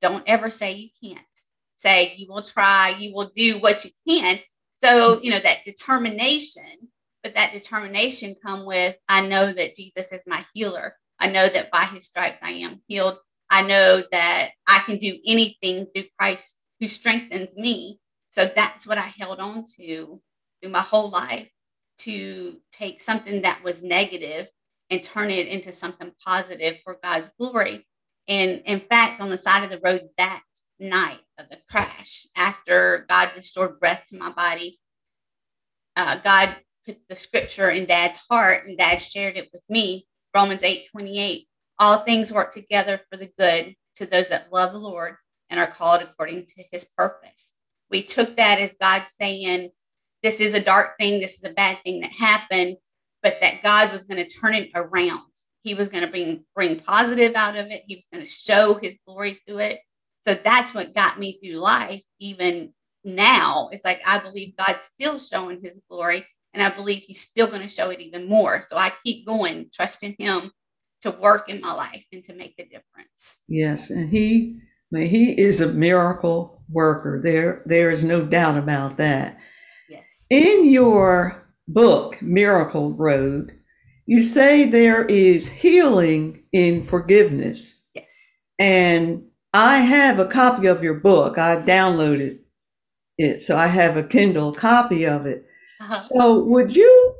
don't 0.00 0.24
ever 0.26 0.50
say 0.50 0.72
you 0.72 0.88
can't. 1.02 1.26
Say 1.74 2.14
you 2.16 2.26
will 2.28 2.42
try, 2.42 2.94
you 2.98 3.12
will 3.12 3.30
do 3.34 3.58
what 3.58 3.84
you 3.84 3.90
can. 4.08 4.38
So, 4.78 5.20
you 5.20 5.30
know, 5.30 5.38
that 5.38 5.64
determination 5.64 6.88
but 7.24 7.34
that 7.34 7.52
determination 7.52 8.36
come 8.44 8.64
with 8.64 8.96
i 9.08 9.26
know 9.26 9.52
that 9.52 9.74
jesus 9.74 10.12
is 10.12 10.22
my 10.26 10.44
healer. 10.54 10.94
I 11.18 11.30
know 11.30 11.48
that 11.48 11.70
by 11.72 11.84
his 11.84 12.04
stripes 12.04 12.40
i 12.42 12.50
am 12.50 12.82
healed. 12.86 13.16
I 13.50 13.62
know 13.62 14.04
that 14.12 14.50
i 14.68 14.78
can 14.80 14.98
do 14.98 15.18
anything 15.26 15.86
through 15.92 16.04
christ 16.16 16.60
who 16.78 16.86
strengthens 16.86 17.56
me. 17.56 17.98
So 18.28 18.44
that's 18.44 18.86
what 18.86 18.98
i 18.98 19.12
held 19.18 19.40
on 19.40 19.64
to 19.78 20.20
through 20.62 20.70
my 20.70 20.82
whole 20.82 21.10
life 21.10 21.48
to 21.96 22.58
take 22.70 23.00
something 23.00 23.42
that 23.42 23.64
was 23.64 23.82
negative 23.82 24.48
and 24.90 25.02
turn 25.02 25.30
it 25.30 25.48
into 25.48 25.72
something 25.72 26.12
positive 26.24 26.78
for 26.84 26.98
god's 27.02 27.30
glory. 27.40 27.86
And 28.28 28.62
in 28.66 28.80
fact 28.80 29.20
on 29.20 29.30
the 29.30 29.38
side 29.38 29.64
of 29.64 29.70
the 29.70 29.80
road 29.82 30.08
that 30.18 30.42
night 30.78 31.20
of 31.38 31.48
the 31.48 31.58
crash 31.70 32.26
after 32.36 33.06
god 33.08 33.30
restored 33.36 33.80
breath 33.80 34.04
to 34.06 34.18
my 34.18 34.30
body 34.30 34.78
uh, 35.96 36.16
god 36.16 36.56
put 36.84 36.98
the 37.08 37.16
scripture 37.16 37.70
in 37.70 37.86
dad's 37.86 38.18
heart 38.30 38.66
and 38.66 38.78
dad 38.78 39.00
shared 39.00 39.36
it 39.36 39.48
with 39.52 39.62
me. 39.68 40.06
Romans 40.34 40.62
8 40.62 40.88
28 40.90 41.46
all 41.78 41.98
things 41.98 42.32
work 42.32 42.52
together 42.52 43.00
for 43.10 43.16
the 43.16 43.30
good 43.38 43.74
to 43.96 44.06
those 44.06 44.28
that 44.28 44.52
love 44.52 44.72
the 44.72 44.78
lord 44.78 45.16
and 45.50 45.58
are 45.58 45.66
called 45.66 46.02
according 46.02 46.46
to 46.46 46.64
his 46.72 46.84
purpose. 46.96 47.52
We 47.90 48.02
took 48.02 48.36
that 48.36 48.60
as 48.60 48.76
god 48.80 49.04
saying 49.20 49.70
this 50.22 50.40
is 50.40 50.54
a 50.54 50.60
dark 50.60 50.98
thing 50.98 51.20
this 51.20 51.36
is 51.36 51.44
a 51.44 51.52
bad 51.52 51.78
thing 51.84 52.00
that 52.00 52.12
happened 52.12 52.76
but 53.22 53.40
that 53.40 53.62
god 53.62 53.92
was 53.92 54.04
going 54.04 54.22
to 54.22 54.30
turn 54.30 54.54
it 54.54 54.70
around. 54.74 55.20
He 55.62 55.74
was 55.74 55.88
going 55.88 56.04
to 56.04 56.10
bring 56.10 56.44
bring 56.54 56.78
positive 56.80 57.34
out 57.34 57.56
of 57.56 57.66
it. 57.68 57.82
He 57.86 57.96
was 57.96 58.06
going 58.12 58.24
to 58.24 58.30
show 58.30 58.74
his 58.74 58.98
glory 59.06 59.40
through 59.46 59.60
it. 59.60 59.80
So 60.20 60.34
that's 60.34 60.74
what 60.74 60.94
got 60.94 61.18
me 61.18 61.38
through 61.42 61.58
life 61.58 62.02
even 62.18 62.72
now. 63.04 63.68
It's 63.72 63.84
like 63.84 64.00
i 64.06 64.18
believe 64.18 64.56
god's 64.56 64.82
still 64.82 65.18
showing 65.18 65.60
his 65.62 65.80
glory 65.88 66.26
and 66.54 66.62
I 66.62 66.70
believe 66.74 67.02
he's 67.02 67.20
still 67.20 67.48
going 67.48 67.62
to 67.62 67.68
show 67.68 67.90
it 67.90 68.00
even 68.00 68.28
more. 68.28 68.62
So 68.62 68.76
I 68.76 68.92
keep 69.04 69.26
going, 69.26 69.70
trusting 69.74 70.16
him 70.18 70.52
to 71.02 71.10
work 71.10 71.50
in 71.50 71.60
my 71.60 71.72
life 71.72 72.04
and 72.12 72.22
to 72.24 72.34
make 72.34 72.54
a 72.58 72.64
difference. 72.64 73.36
Yes. 73.48 73.90
And 73.90 74.08
he, 74.08 74.60
he 74.92 75.38
is 75.38 75.60
a 75.60 75.72
miracle 75.72 76.62
worker. 76.70 77.20
There, 77.22 77.62
there 77.66 77.90
is 77.90 78.04
no 78.04 78.24
doubt 78.24 78.56
about 78.56 78.96
that. 78.98 79.38
Yes. 79.90 80.04
In 80.30 80.70
your 80.70 81.44
book, 81.66 82.22
Miracle 82.22 82.92
Road, 82.92 83.52
you 84.06 84.22
say 84.22 84.64
there 84.64 85.04
is 85.04 85.50
healing 85.50 86.44
in 86.52 86.84
forgiveness. 86.84 87.82
Yes. 87.94 88.08
And 88.58 89.24
I 89.52 89.78
have 89.78 90.20
a 90.20 90.28
copy 90.28 90.68
of 90.68 90.84
your 90.84 91.00
book. 91.00 91.36
I 91.36 91.56
downloaded 91.56 92.38
it. 93.18 93.42
So 93.42 93.56
I 93.56 93.66
have 93.66 93.96
a 93.96 94.02
Kindle 94.04 94.52
copy 94.52 95.04
of 95.04 95.26
it. 95.26 95.46
Uh-huh. 95.84 95.96
So, 95.96 96.44
would 96.44 96.74
you 96.74 97.14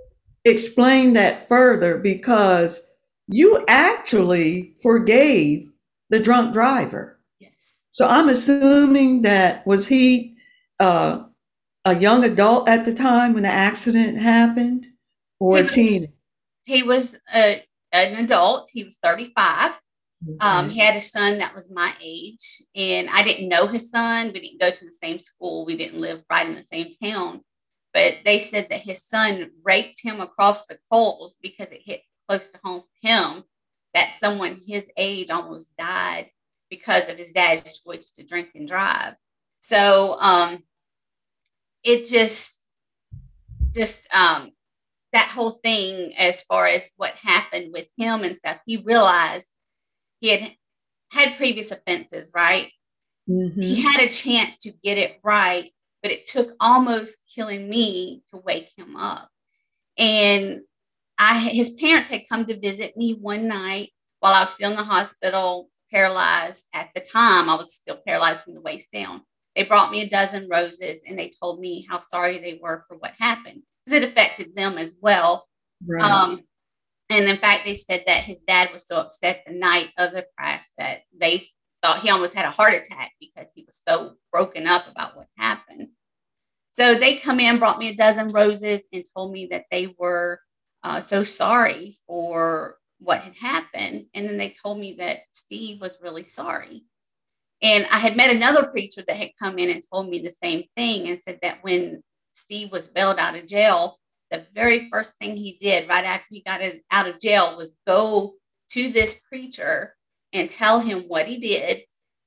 explain 0.44 1.12
that 1.12 1.47
further? 1.47 1.99
Because 1.99 2.90
you 3.28 3.62
actually 3.68 4.75
forgave 4.83 5.71
the 6.09 6.18
drunk 6.18 6.54
driver. 6.54 7.21
Yes. 7.38 7.80
So, 7.90 8.09
I'm 8.09 8.30
assuming 8.30 9.23
that 9.23 9.66
was 9.66 9.88
he 9.88 10.37
uh, 10.80 11.25
a 11.85 11.94
young 11.94 12.25
adult 12.25 12.68
at 12.68 12.87
the 12.87 12.94
time 12.94 13.35
when 13.35 13.42
the 13.42 13.50
accident 13.50 14.18
happened, 14.18 14.87
or 15.38 15.59
he 15.59 15.62
a 15.62 15.68
teen? 15.68 16.12
he 16.64 16.83
was 16.83 17.18
a, 17.35 17.62
an 17.92 18.16
adult. 18.16 18.71
He 18.73 18.85
was 18.85 18.97
35. 18.97 19.78
Um, 20.40 20.71
he 20.71 20.78
had 20.80 20.97
a 20.97 21.02
son 21.02 21.37
that 21.38 21.54
was 21.54 21.71
my 21.71 21.92
age, 22.02 22.62
and 22.75 23.11
I 23.11 23.23
didn't 23.23 23.49
know 23.49 23.66
his 23.66 23.90
son. 23.90 24.33
We 24.33 24.40
didn't 24.40 24.61
go 24.61 24.71
to 24.71 24.85
the 24.85 24.92
same 24.92 25.18
school. 25.18 25.66
We 25.66 25.76
didn't 25.76 26.00
live 26.00 26.23
right 26.30 26.47
in 26.47 26.54
the 26.54 26.62
same 26.62 26.94
town. 27.02 27.42
But 27.95 28.19
they 28.25 28.41
said 28.41 28.67
that 28.71 28.81
his 28.81 29.03
son 29.03 29.53
raked 29.63 30.03
him 30.03 30.21
across 30.21 30.67
the 30.67 30.79
coals 30.91 31.37
because 31.41 31.69
it 31.69 31.81
hit 31.83 32.03
close 32.29 32.49
to 32.49 32.59
home 32.63 32.83
for 32.83 33.09
him 33.09 33.45
that 33.95 34.13
someone 34.13 34.61
his 34.67 34.91
age 34.97 35.31
almost 35.31 35.75
died 35.77 36.31
because 36.69 37.09
of 37.09 37.17
his 37.17 37.33
dad's 37.33 37.79
choice 37.79 38.11
to 38.11 38.25
drink 38.25 38.51
and 38.57 38.67
drive. 38.67 39.15
So 39.61 40.19
um, 40.21 40.65
it 41.85 42.07
just, 42.07 42.61
just 43.73 44.13
um, 44.13 44.51
that 45.13 45.29
whole 45.29 45.53
thing 45.53 46.15
as 46.19 46.43
far 46.43 46.67
as 46.67 46.91
what 46.97 47.15
happened 47.15 47.73
with 47.73 47.87
him 47.97 48.25
and 48.25 48.37
stuff, 48.37 48.59
he 48.67 48.79
realized 48.79 49.49
he 50.21 50.31
had 50.31 50.53
had 51.13 51.37
previous 51.37 51.71
offenses, 51.71 52.33
right? 52.35 52.73
Mm-hmm. 53.29 53.61
He 53.61 53.81
had 53.81 54.01
a 54.01 54.09
chance 54.09 54.59
to 54.59 54.73
get 54.83 54.99
it 54.99 55.21
right, 55.23 55.71
but 56.05 56.13
it 56.13 56.27
took 56.27 56.55
almost 56.61 57.17
killing 57.35 57.67
me 57.67 58.23
to 58.31 58.37
wake 58.37 58.71
him 58.77 58.95
up. 58.95 59.31
And 59.97 60.61
I 61.19 61.39
his 61.39 61.71
parents 61.71 62.11
had 62.11 62.29
come 62.29 62.45
to 62.45 62.61
visit 62.61 62.95
me 62.95 63.15
one 63.15 63.49
night 63.49 63.89
while 64.21 64.35
I 64.35 64.41
was 64.41 64.51
still 64.51 64.71
in 64.71 64.77
the 64.77 64.85
hospital, 64.85 65.71
paralyzed. 65.91 66.67
At 66.75 66.91
the 66.95 67.01
time, 67.01 67.49
I 67.49 67.55
was 67.55 67.75
still 67.75 67.99
paralyzed 68.07 68.43
from 68.43 68.53
the 68.53 68.61
waist 68.61 68.93
down. 68.93 69.23
They 69.57 69.63
brought 69.63 69.91
me 69.91 70.03
a 70.03 70.09
dozen 70.09 70.47
roses 70.51 71.01
and 71.09 71.19
they 71.19 71.31
told 71.41 71.59
me 71.59 71.87
how 71.89 72.01
sorry 72.01 72.39
they 72.39 72.61
were 72.63 72.85
for 72.87 72.99
what 72.99 73.15
happened 73.19 73.63
because 73.87 74.03
it 74.03 74.07
affected 74.07 74.55
them 74.55 74.77
as 74.77 74.95
well. 75.01 75.47
Right. 75.87 76.05
Um, 76.05 76.43
and 77.09 77.27
in 77.27 77.37
fact, 77.37 77.65
they 77.65 77.77
said 77.77 78.05
that 78.09 78.25
his 78.25 78.41
dad 78.41 78.75
was 78.75 78.87
so 78.87 78.97
upset 78.97 79.45
the 79.47 79.55
night 79.55 79.91
of 79.97 80.13
the 80.13 80.27
crash 80.37 80.67
that 80.77 81.03
they 81.19 81.49
thought 81.85 82.00
he 82.00 82.09
almost 82.09 82.35
had 82.35 82.47
a 82.47 82.50
heart 82.50 82.73
attack 82.73 83.12
because 83.21 83.53
he 83.55 83.62
was 83.67 83.83
so 83.87 84.14
broken 84.33 84.67
up 84.67 84.87
about 84.91 85.14
what 85.17 85.26
happened. 85.37 85.88
So 86.73 86.95
they 86.95 87.17
come 87.17 87.41
in, 87.41 87.59
brought 87.59 87.79
me 87.79 87.91
a 87.91 87.95
dozen 87.95 88.29
roses, 88.29 88.81
and 88.91 89.05
told 89.14 89.33
me 89.33 89.47
that 89.50 89.67
they 89.71 89.95
were 89.99 90.41
uh, 90.83 91.00
so 91.00 91.25
sorry 91.25 91.97
for 92.07 92.76
what 93.00 93.21
had 93.21 93.37
happened. 93.37 94.07
And 94.14 94.26
then 94.26 94.38
they 94.38 94.55
told 94.62 94.79
me 94.79 94.95
that 94.95 95.21
Steve 95.33 95.83
was 95.83 95.99
really 96.03 96.25
sorry. 96.25 96.85
And 97.61 97.87
I 97.93 97.99
had 97.99 98.17
met 98.17 98.35
another 98.35 98.67
preacher 98.69 99.05
that 99.07 99.17
had 99.17 99.31
come 99.41 99.59
in 99.59 99.69
and 99.69 99.83
told 99.93 100.09
me 100.09 100.21
the 100.21 100.31
same 100.31 100.64
thing 100.76 101.09
and 101.09 101.21
said 101.21 101.38
that 101.43 101.62
when 101.62 102.03
Steve 102.33 102.73
was 102.73 102.88
bailed 102.88 103.19
out 103.19 103.37
of 103.37 103.47
jail, 103.47 103.99
the 104.31 104.47
very 104.55 104.88
first 104.91 105.14
thing 105.21 105.37
he 105.37 105.59
did 105.61 105.88
right 105.88 106.05
after 106.05 106.26
he 106.31 106.43
got 106.43 106.62
out 106.91 107.09
of 107.09 107.21
jail 107.21 107.59
was 107.59 107.76
go 107.87 108.35
to 108.71 108.91
this 108.91 109.21
preacher 109.29 109.95
and 110.35 110.50
tell 110.50 110.81
him 110.81 111.05
what 111.09 111.26
he 111.26 111.38
did 111.38 111.83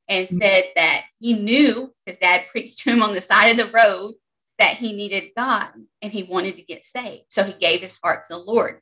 and 0.08 0.28
mm-hmm. 0.28 0.38
said 0.38 0.64
that 0.76 1.04
he 1.20 1.34
knew 1.34 1.94
his 2.06 2.18
dad 2.18 2.46
preached 2.52 2.80
to 2.80 2.92
him 2.92 3.04
on 3.04 3.14
the 3.14 3.22
side 3.22 3.50
of 3.50 3.58
the 3.58 3.72
road 3.72 4.16
that 4.58 4.78
he 4.78 4.94
needed 4.94 5.32
God 5.38 5.70
and 6.02 6.12
he 6.12 6.24
wanted 6.24 6.56
to 6.56 6.64
get 6.64 6.84
saved. 6.84 7.26
So 7.30 7.44
he 7.44 7.54
gave 7.54 7.82
his 7.82 7.98
heart 8.04 8.24
to 8.24 8.34
the 8.34 8.40
Lord 8.40 8.80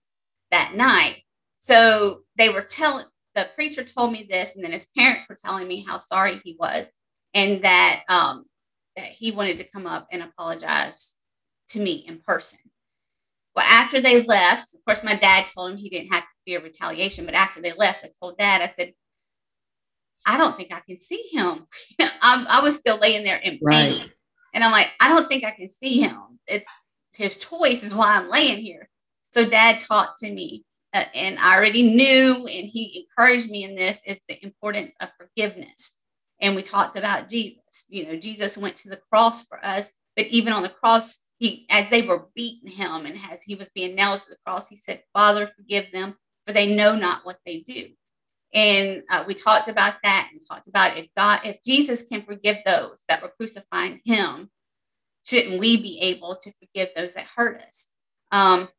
that 0.52 0.74
night. 0.74 1.24
So 1.60 2.22
they 2.38 2.50
were 2.50 2.62
telling, 2.62 3.06
the 3.34 3.50
preacher 3.56 3.84
told 3.84 4.14
me 4.14 4.26
this, 4.30 4.56
and 4.56 4.64
then 4.64 4.72
his 4.72 4.86
parents 4.98 5.26
were 5.28 5.36
telling 5.36 5.68
me 5.68 5.84
how 5.86 5.98
sorry 5.98 6.40
he 6.46 6.56
was 6.58 6.90
and 7.34 7.62
that 7.64 8.04
um, 8.08 8.46
that 8.96 9.08
he 9.08 9.32
wanted 9.32 9.58
to 9.58 9.70
come 9.70 9.86
up 9.86 10.08
and 10.12 10.24
apologize 10.24 11.16
to 11.70 11.80
me 11.80 12.06
in 12.08 12.20
person. 12.20 12.60
Well, 13.56 13.66
after 13.70 14.02
they 14.02 14.24
left, 14.24 14.74
of 14.74 14.84
course, 14.86 15.04
my 15.04 15.16
dad 15.16 15.46
told 15.46 15.72
him 15.72 15.78
he 15.78 15.90
didn't 15.90 16.14
have 16.14 16.24
to 16.24 16.30
fear 16.46 16.62
retaliation. 16.62 17.26
But 17.26 17.36
after 17.36 17.62
they 17.62 17.74
left, 17.74 18.06
I 18.06 18.10
told 18.20 18.38
dad, 18.38 18.62
I 18.62 18.68
said, 18.68 18.94
I 20.26 20.38
don't 20.38 20.56
think 20.56 20.74
I 20.74 20.82
can 20.82 20.98
see 20.98 21.24
him. 21.32 21.68
I 22.22 22.62
was 22.64 22.76
still 22.76 22.98
laying 22.98 23.24
there 23.24 23.38
in 23.38 23.54
pain. 23.54 23.62
Right. 23.62 24.12
And 24.54 24.64
I'm 24.64 24.72
like, 24.72 24.92
I 25.02 25.10
don't 25.10 25.28
think 25.28 25.44
I 25.44 25.52
can 25.52 25.70
see 25.70 26.00
him. 26.00 26.40
It's 26.48 26.72
his 27.12 27.38
choice 27.38 27.84
is 27.84 27.94
why 27.94 28.16
I'm 28.16 28.30
laying 28.30 28.58
here. 28.58 28.90
So 29.30 29.48
dad 29.48 29.80
taught 29.80 30.18
to 30.20 30.32
me, 30.32 30.64
uh, 30.94 31.04
and 31.14 31.38
I 31.40 31.56
already 31.56 31.84
knew, 31.84 32.36
and 32.36 32.66
he 32.66 33.06
encouraged 33.06 33.50
me 33.50 33.64
in 33.66 33.76
this, 33.76 34.02
is 34.06 34.22
the 34.28 34.44
importance 34.44 34.96
of 35.02 35.10
forgiveness 35.20 36.00
and 36.42 36.56
we 36.56 36.62
talked 36.62 36.96
about 36.96 37.30
Jesus. 37.30 37.86
You 37.90 38.08
know, 38.08 38.16
Jesus 38.16 38.58
went 38.58 38.78
to 38.78 38.90
the 38.90 39.00
cross 39.12 39.44
for 39.44 39.64
us, 39.66 39.90
but 40.16 40.28
even 40.28 40.54
on 40.54 40.64
the 40.64 40.70
cross, 40.70 41.20
he 41.38 41.66
as 41.70 41.90
they 41.90 42.02
were 42.02 42.28
beating 42.36 42.72
him 42.72 43.06
and 43.06 43.18
as 43.30 43.44
he 43.44 43.56
was 43.56 43.70
being 43.76 43.96
nailed 43.96 44.20
to 44.20 44.30
the 44.30 44.38
cross, 44.46 44.68
he 44.70 44.76
said, 44.76 45.04
"Father, 45.14 45.48
forgive 45.48 45.92
them, 45.92 46.16
for 46.46 46.54
they 46.54 46.76
know 46.76 46.96
not 46.96 47.26
what 47.26 47.40
they 47.46 47.60
do." 47.60 47.90
And 48.56 49.04
uh, 49.10 49.26
we 49.28 49.34
talked 49.34 49.68
about 49.68 49.96
that 50.04 50.30
and 50.32 50.40
talked 50.50 50.68
about 50.68 50.98
if 50.98 51.08
God, 51.16 51.42
if 51.44 51.62
Jesus 51.62 52.08
can 52.08 52.22
forgive 52.22 52.58
those 52.66 53.04
that 53.10 53.22
were 53.22 53.34
crucifying 53.38 54.00
him, 54.06 54.50
shouldn't 55.26 55.60
we 55.60 55.76
be 55.76 56.00
able 56.00 56.38
to 56.38 56.54
forgive 56.54 56.90
those 56.96 57.16
that 57.16 57.28
hurt 57.36 57.62
us? 57.62 57.88
Um, 58.32 58.70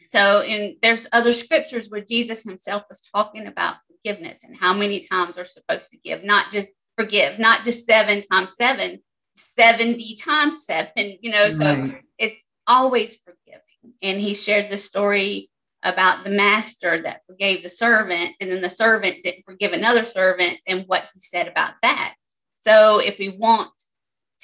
so, 0.00 0.42
and 0.42 0.76
there's 0.82 1.06
other 1.12 1.32
scriptures 1.32 1.88
where 1.88 2.02
Jesus 2.02 2.44
himself 2.44 2.82
was 2.90 3.00
talking 3.00 3.46
about 3.46 3.76
forgiveness 3.88 4.44
and 4.44 4.56
how 4.56 4.74
many 4.74 5.00
times 5.00 5.38
we're 5.38 5.44
supposed 5.46 5.88
to 5.90 5.96
give, 5.96 6.22
not 6.22 6.52
just 6.52 6.68
forgive, 6.98 7.38
not 7.38 7.64
just 7.64 7.86
seven 7.86 8.20
times 8.30 8.54
seven, 8.56 9.02
70 9.36 10.16
times 10.16 10.66
seven, 10.66 11.16
you 11.22 11.30
know, 11.30 11.48
so 11.48 11.64
right. 11.64 12.02
it's 12.18 12.36
always 12.66 13.16
forgiving. 13.16 13.60
And 14.02 14.20
he 14.20 14.34
shared 14.34 14.70
the 14.70 14.78
story 14.78 15.50
about 15.84 16.24
the 16.24 16.30
master 16.30 17.02
that 17.02 17.22
forgave 17.26 17.62
the 17.62 17.68
servant, 17.68 18.32
and 18.40 18.50
then 18.50 18.60
the 18.60 18.70
servant 18.70 19.22
didn't 19.22 19.44
forgive 19.44 19.72
another 19.72 20.04
servant, 20.04 20.58
and 20.66 20.84
what 20.86 21.08
he 21.14 21.20
said 21.20 21.46
about 21.48 21.74
that. 21.82 22.14
So 22.60 23.00
if 23.00 23.18
we 23.18 23.30
want 23.30 23.70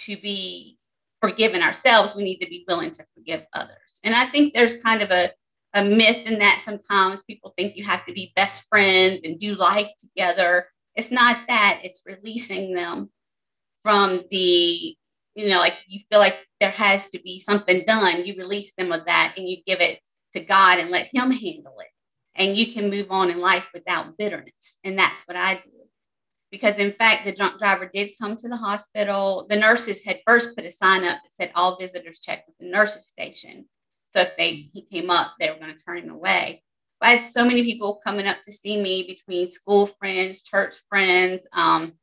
to 0.02 0.16
be 0.16 0.78
forgiven 1.20 1.62
ourselves, 1.62 2.14
we 2.14 2.24
need 2.24 2.38
to 2.38 2.48
be 2.48 2.64
willing 2.68 2.90
to 2.90 3.06
forgive 3.14 3.44
others. 3.54 4.00
And 4.04 4.14
I 4.14 4.26
think 4.26 4.54
there's 4.54 4.82
kind 4.82 5.02
of 5.02 5.10
a, 5.10 5.30
a 5.74 5.84
myth 5.84 6.30
in 6.30 6.38
that 6.38 6.60
sometimes 6.62 7.22
people 7.22 7.54
think 7.56 7.76
you 7.76 7.84
have 7.84 8.04
to 8.06 8.12
be 8.12 8.32
best 8.36 8.64
friends 8.68 9.20
and 9.24 9.38
do 9.38 9.54
life 9.54 9.90
together 9.98 10.66
it's 10.96 11.10
not 11.10 11.46
that 11.48 11.80
it's 11.82 12.02
releasing 12.04 12.74
them 12.74 13.10
from 13.82 14.22
the 14.30 14.96
you 15.34 15.48
know 15.48 15.58
like 15.58 15.76
you 15.86 16.00
feel 16.10 16.20
like 16.20 16.46
there 16.60 16.70
has 16.70 17.08
to 17.10 17.20
be 17.22 17.38
something 17.38 17.84
done 17.86 18.24
you 18.24 18.34
release 18.36 18.74
them 18.74 18.92
of 18.92 19.04
that 19.06 19.34
and 19.36 19.48
you 19.48 19.58
give 19.66 19.80
it 19.80 20.00
to 20.32 20.40
god 20.40 20.78
and 20.78 20.90
let 20.90 21.08
him 21.12 21.30
handle 21.30 21.74
it. 21.80 21.88
And 22.34 22.56
you 22.56 22.72
can 22.72 22.90
move 22.90 23.10
on 23.10 23.30
in 23.30 23.40
life 23.40 23.68
without 23.74 24.16
bitterness. 24.16 24.78
And 24.84 24.98
that's 24.98 25.22
what 25.22 25.36
i 25.36 25.54
did. 25.54 25.64
Because 26.50 26.78
in 26.78 26.90
fact 26.90 27.24
the 27.24 27.32
drunk 27.32 27.58
driver 27.58 27.90
did 27.92 28.18
come 28.20 28.36
to 28.36 28.48
the 28.48 28.56
hospital. 28.56 29.46
The 29.48 29.56
nurses 29.56 30.04
had 30.04 30.20
first 30.26 30.56
put 30.56 30.64
a 30.64 30.70
sign 30.70 31.04
up 31.04 31.18
that 31.22 31.30
said 31.30 31.52
all 31.54 31.78
visitors 31.78 32.20
check 32.20 32.44
with 32.46 32.56
the 32.58 32.70
nurses 32.70 33.06
station. 33.06 33.66
So 34.10 34.20
if 34.20 34.36
they 34.36 34.70
he 34.72 34.82
came 34.82 35.10
up 35.10 35.34
they 35.38 35.50
were 35.50 35.58
going 35.58 35.74
to 35.74 35.82
turn 35.82 35.98
him 35.98 36.10
away. 36.10 36.62
But 37.00 37.08
I 37.08 37.12
had 37.12 37.30
so 37.30 37.44
many 37.44 37.64
people 37.64 38.00
coming 38.04 38.26
up 38.26 38.38
to 38.44 38.52
see 38.52 38.80
me 38.80 39.04
between 39.04 39.48
school 39.48 39.86
friends, 39.86 40.42
church 40.42 40.74
friends, 40.88 41.46
um, 41.52 41.94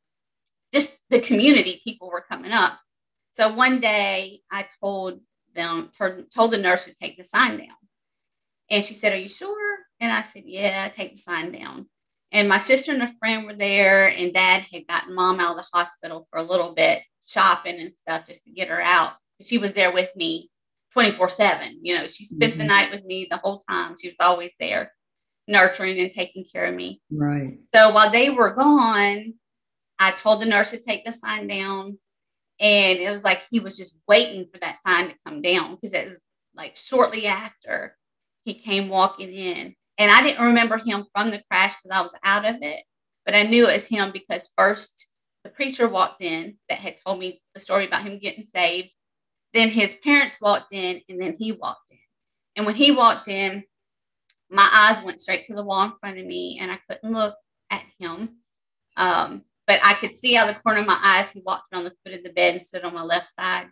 just 0.72 0.98
the 1.08 1.20
community 1.20 1.80
people 1.84 2.10
were 2.10 2.24
coming 2.28 2.52
up. 2.52 2.78
So 3.30 3.52
one 3.52 3.80
day 3.80 4.40
I 4.50 4.66
told 4.82 5.20
them, 5.54 5.90
told 6.34 6.50
the 6.50 6.58
nurse 6.58 6.86
to 6.86 6.94
take 6.94 7.16
the 7.16 7.24
sign 7.24 7.58
down. 7.58 7.68
And 8.70 8.84
she 8.84 8.94
said, 8.94 9.12
Are 9.12 9.18
you 9.18 9.28
sure? 9.28 9.78
And 10.00 10.12
I 10.12 10.22
said, 10.22 10.42
Yeah, 10.46 10.88
take 10.88 11.12
the 11.12 11.18
sign 11.18 11.52
down. 11.52 11.88
And 12.30 12.48
my 12.48 12.58
sister 12.58 12.92
and 12.92 13.02
a 13.02 13.14
friend 13.18 13.46
were 13.46 13.54
there, 13.54 14.08
and 14.08 14.34
dad 14.34 14.66
had 14.70 14.86
gotten 14.86 15.14
mom 15.14 15.40
out 15.40 15.52
of 15.52 15.56
the 15.56 15.66
hospital 15.72 16.26
for 16.30 16.38
a 16.38 16.42
little 16.42 16.74
bit, 16.74 17.02
shopping 17.26 17.80
and 17.80 17.96
stuff 17.96 18.26
just 18.26 18.44
to 18.44 18.50
get 18.50 18.68
her 18.68 18.80
out. 18.80 19.12
She 19.40 19.56
was 19.56 19.72
there 19.72 19.92
with 19.92 20.10
me 20.14 20.50
24 20.92 21.28
7. 21.30 21.80
You 21.82 21.96
know, 21.96 22.06
she 22.06 22.24
spent 22.24 22.52
mm-hmm. 22.52 22.60
the 22.60 22.66
night 22.66 22.90
with 22.90 23.04
me 23.04 23.26
the 23.30 23.38
whole 23.38 23.62
time. 23.68 23.94
She 24.00 24.08
was 24.08 24.16
always 24.20 24.50
there, 24.60 24.92
nurturing 25.46 25.98
and 25.98 26.10
taking 26.10 26.44
care 26.52 26.66
of 26.66 26.74
me. 26.74 27.00
Right. 27.10 27.58
So 27.74 27.90
while 27.92 28.10
they 28.10 28.30
were 28.30 28.54
gone, 28.54 29.34
I 29.98 30.10
told 30.12 30.42
the 30.42 30.46
nurse 30.46 30.70
to 30.70 30.78
take 30.78 31.04
the 31.04 31.12
sign 31.12 31.46
down. 31.46 31.98
And 32.60 32.98
it 32.98 33.10
was 33.10 33.24
like 33.24 33.42
he 33.50 33.60
was 33.60 33.76
just 33.76 33.98
waiting 34.08 34.46
for 34.52 34.58
that 34.60 34.78
sign 34.84 35.08
to 35.08 35.14
come 35.24 35.40
down 35.40 35.76
because 35.76 35.94
it 35.94 36.08
was 36.08 36.18
like 36.54 36.76
shortly 36.76 37.26
after 37.26 37.96
he 38.48 38.54
came 38.54 38.88
walking 38.88 39.30
in. 39.30 39.74
And 39.98 40.10
I 40.10 40.22
didn't 40.22 40.46
remember 40.46 40.78
him 40.78 41.04
from 41.14 41.30
the 41.30 41.42
crash 41.50 41.74
because 41.76 41.96
I 41.96 42.00
was 42.00 42.14
out 42.24 42.48
of 42.48 42.56
it, 42.62 42.82
but 43.26 43.34
I 43.34 43.42
knew 43.42 43.68
it 43.68 43.74
was 43.74 43.86
him 43.86 44.10
because 44.10 44.50
first 44.56 45.06
the 45.44 45.50
preacher 45.50 45.86
walked 45.86 46.22
in 46.22 46.56
that 46.68 46.78
had 46.78 46.96
told 47.04 47.18
me 47.18 47.42
the 47.54 47.60
story 47.60 47.86
about 47.86 48.02
him 48.02 48.18
getting 48.18 48.44
saved. 48.44 48.88
then 49.54 49.68
his 49.68 49.96
parents 50.04 50.38
walked 50.40 50.72
in, 50.72 51.00
and 51.08 51.20
then 51.20 51.34
he 51.38 51.52
walked 51.52 51.90
in. 51.90 51.98
And 52.56 52.66
when 52.66 52.74
he 52.74 52.90
walked 52.90 53.28
in, 53.28 53.64
my 54.50 54.68
eyes 54.72 55.02
went 55.02 55.20
straight 55.20 55.44
to 55.46 55.54
the 55.54 55.64
wall 55.64 55.84
in 55.84 55.92
front 56.00 56.18
of 56.18 56.26
me, 56.26 56.58
and 56.60 56.70
I 56.70 56.78
couldn't 56.88 57.12
look 57.12 57.34
at 57.70 57.84
him. 57.98 58.36
Um, 58.96 59.44
but 59.66 59.80
I 59.82 59.94
could 59.94 60.14
see 60.14 60.36
out 60.36 60.48
the 60.48 60.60
corner 60.60 60.80
of 60.80 60.86
my 60.86 60.98
eyes. 61.02 61.30
He 61.30 61.42
walked 61.44 61.72
around 61.72 61.84
the 61.84 61.94
foot 62.02 62.14
of 62.14 62.24
the 62.24 62.32
bed 62.32 62.56
and 62.56 62.64
stood 62.64 62.84
on 62.84 62.94
my 62.94 63.02
left 63.02 63.34
side. 63.34 63.68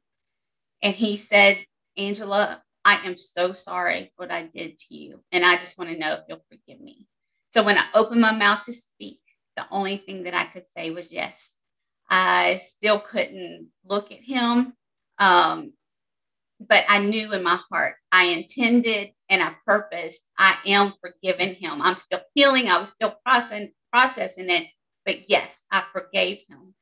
And 0.82 0.94
he 0.94 1.16
said, 1.16 1.64
Angela, 1.96 2.62
I 2.86 3.00
am 3.04 3.18
so 3.18 3.52
sorry 3.52 4.12
for 4.16 4.26
what 4.26 4.32
I 4.32 4.44
did 4.44 4.78
to 4.78 4.94
you. 4.94 5.20
And 5.32 5.44
I 5.44 5.56
just 5.56 5.76
want 5.76 5.90
to 5.90 5.98
know 5.98 6.12
if 6.12 6.20
you'll 6.28 6.44
forgive 6.48 6.80
me. 6.80 7.08
So 7.48 7.64
when 7.64 7.76
I 7.76 7.84
opened 7.94 8.20
my 8.20 8.30
mouth 8.30 8.62
to 8.62 8.72
speak, 8.72 9.18
the 9.56 9.66
only 9.72 9.96
thing 9.96 10.22
that 10.22 10.34
I 10.34 10.44
could 10.44 10.70
say 10.70 10.90
was 10.90 11.12
yes. 11.12 11.56
I 12.08 12.60
still 12.62 13.00
couldn't 13.00 13.70
look 13.84 14.12
at 14.12 14.20
him. 14.20 14.72
Um, 15.18 15.72
but 16.60 16.84
I 16.88 17.00
knew 17.00 17.32
in 17.32 17.42
my 17.42 17.58
heart, 17.70 17.96
I 18.12 18.26
intended 18.26 19.10
and 19.28 19.42
I 19.42 19.56
purposed, 19.66 20.22
I 20.38 20.56
am 20.66 20.94
forgiving 21.00 21.54
him. 21.54 21.82
I'm 21.82 21.96
still 21.96 22.20
healing. 22.34 22.68
I 22.68 22.78
was 22.78 22.90
still 22.90 23.16
processing, 23.24 23.72
processing 23.92 24.48
it. 24.48 24.68
But 25.04 25.28
yes, 25.28 25.64
I 25.72 25.82
forgave 25.92 26.38
him. 26.48 26.72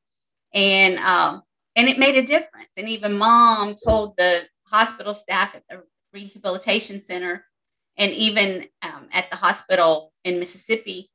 And 0.52 0.98
um, 0.98 1.42
and 1.76 1.88
it 1.88 1.98
made 1.98 2.16
a 2.16 2.22
difference. 2.22 2.68
And 2.76 2.90
even 2.90 3.16
mom 3.16 3.74
told 3.74 4.16
the 4.18 4.42
hospital 4.66 5.14
staff 5.14 5.54
at 5.54 5.62
the 5.68 5.82
rehabilitation 6.14 7.00
center 7.00 7.44
and 7.96 8.12
even 8.12 8.66
um, 8.82 9.08
at 9.12 9.30
the 9.30 9.36
hospital 9.36 10.12
in 10.24 10.38
Mississippi 10.38 11.10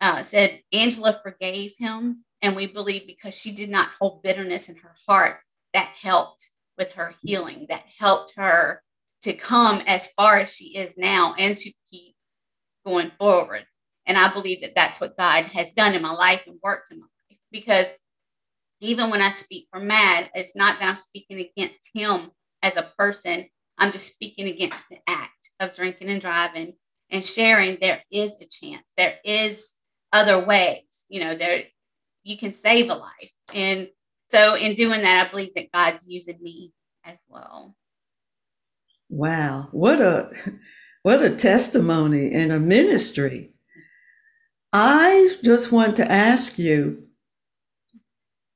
uh, 0.00 0.22
said 0.22 0.60
Angela 0.72 1.18
forgave 1.22 1.74
him. 1.78 2.24
And 2.42 2.56
we 2.56 2.66
believe 2.66 3.06
because 3.06 3.34
she 3.34 3.52
did 3.52 3.68
not 3.68 3.90
hold 3.98 4.22
bitterness 4.22 4.68
in 4.68 4.76
her 4.76 4.94
heart, 5.06 5.40
that 5.74 5.94
helped 6.00 6.50
with 6.78 6.92
her 6.92 7.14
healing, 7.22 7.66
that 7.68 7.84
helped 7.98 8.32
her 8.36 8.82
to 9.22 9.34
come 9.34 9.82
as 9.86 10.12
far 10.14 10.38
as 10.38 10.52
she 10.52 10.76
is 10.76 10.96
now 10.96 11.34
and 11.38 11.56
to 11.58 11.70
keep 11.90 12.14
going 12.86 13.12
forward. 13.18 13.66
And 14.06 14.16
I 14.16 14.32
believe 14.32 14.62
that 14.62 14.74
that's 14.74 15.00
what 15.00 15.18
God 15.18 15.44
has 15.44 15.70
done 15.72 15.94
in 15.94 16.02
my 16.02 16.12
life 16.12 16.44
and 16.46 16.58
worked 16.62 16.90
in 16.90 16.98
my 16.98 17.06
life 17.30 17.38
because 17.52 17.92
even 18.80 19.10
when 19.10 19.20
I 19.20 19.30
speak 19.30 19.68
for 19.70 19.78
MADD, 19.78 20.30
it's 20.34 20.56
not 20.56 20.78
that 20.78 20.88
I'm 20.88 20.96
speaking 20.96 21.38
against 21.38 21.90
him 21.92 22.30
as 22.62 22.76
a 22.76 22.90
person. 22.98 23.46
I'm 23.80 23.92
just 23.92 24.12
speaking 24.12 24.46
against 24.46 24.90
the 24.90 24.98
act 25.08 25.50
of 25.58 25.74
drinking 25.74 26.10
and 26.10 26.20
driving 26.20 26.74
and 27.10 27.24
sharing. 27.24 27.78
There 27.80 28.02
is 28.12 28.36
a 28.40 28.44
chance. 28.44 28.86
There 28.96 29.16
is 29.24 29.72
other 30.12 30.38
ways. 30.38 31.06
You 31.08 31.20
know, 31.20 31.34
there 31.34 31.64
you 32.22 32.36
can 32.36 32.52
save 32.52 32.90
a 32.90 32.94
life. 32.94 33.32
And 33.54 33.88
so 34.28 34.54
in 34.54 34.74
doing 34.74 35.00
that, 35.00 35.26
I 35.26 35.30
believe 35.30 35.54
that 35.54 35.72
God's 35.72 36.06
using 36.06 36.38
me 36.42 36.72
as 37.04 37.18
well. 37.26 37.74
Wow. 39.08 39.68
What 39.72 40.00
a 40.00 40.30
what 41.02 41.22
a 41.22 41.34
testimony 41.34 42.34
and 42.34 42.52
a 42.52 42.60
ministry. 42.60 43.54
I 44.74 45.34
just 45.42 45.72
want 45.72 45.96
to 45.96 46.10
ask 46.10 46.58
you 46.58 47.08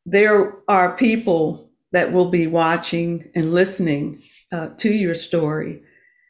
there 0.04 0.58
are 0.68 0.96
people 0.96 1.70
that 1.92 2.12
will 2.12 2.28
be 2.28 2.46
watching 2.46 3.30
and 3.34 3.54
listening 3.54 4.20
uh, 4.52 4.68
to 4.78 4.92
your 4.92 5.14
story 5.14 5.82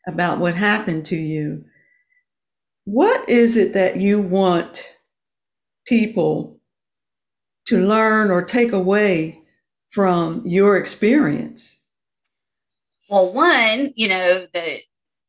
about 0.07 0.39
what 0.39 0.55
happened 0.55 1.05
to 1.07 1.17
you. 1.17 1.65
What 2.85 3.29
is 3.29 3.57
it 3.57 3.73
that 3.75 3.97
you 3.97 4.21
want 4.21 4.95
people 5.87 6.61
to 7.67 7.79
learn 7.79 8.31
or 8.31 8.43
take 8.43 8.73
away 8.73 9.43
from 9.89 10.43
your 10.47 10.77
experience? 10.77 11.87
Well, 13.09 13.33
one, 13.33 13.93
you 13.97 14.09
know, 14.09 14.47
the 14.53 14.81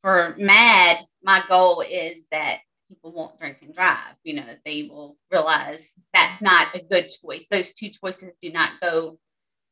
for 0.01 0.35
MADD, 0.37 1.05
my 1.23 1.43
goal 1.47 1.81
is 1.81 2.25
that 2.31 2.59
people 2.87 3.11
won't 3.11 3.39
drink 3.39 3.57
and 3.61 3.73
drive. 3.73 4.15
You 4.23 4.35
know, 4.35 4.45
they 4.63 4.83
will 4.83 5.17
realize 5.31 5.93
that's 6.13 6.41
not 6.41 6.75
a 6.75 6.83
good 6.83 7.09
choice. 7.09 7.47
Those 7.47 7.71
two 7.71 7.89
choices 7.89 8.35
do 8.41 8.51
not 8.51 8.73
go 8.81 9.19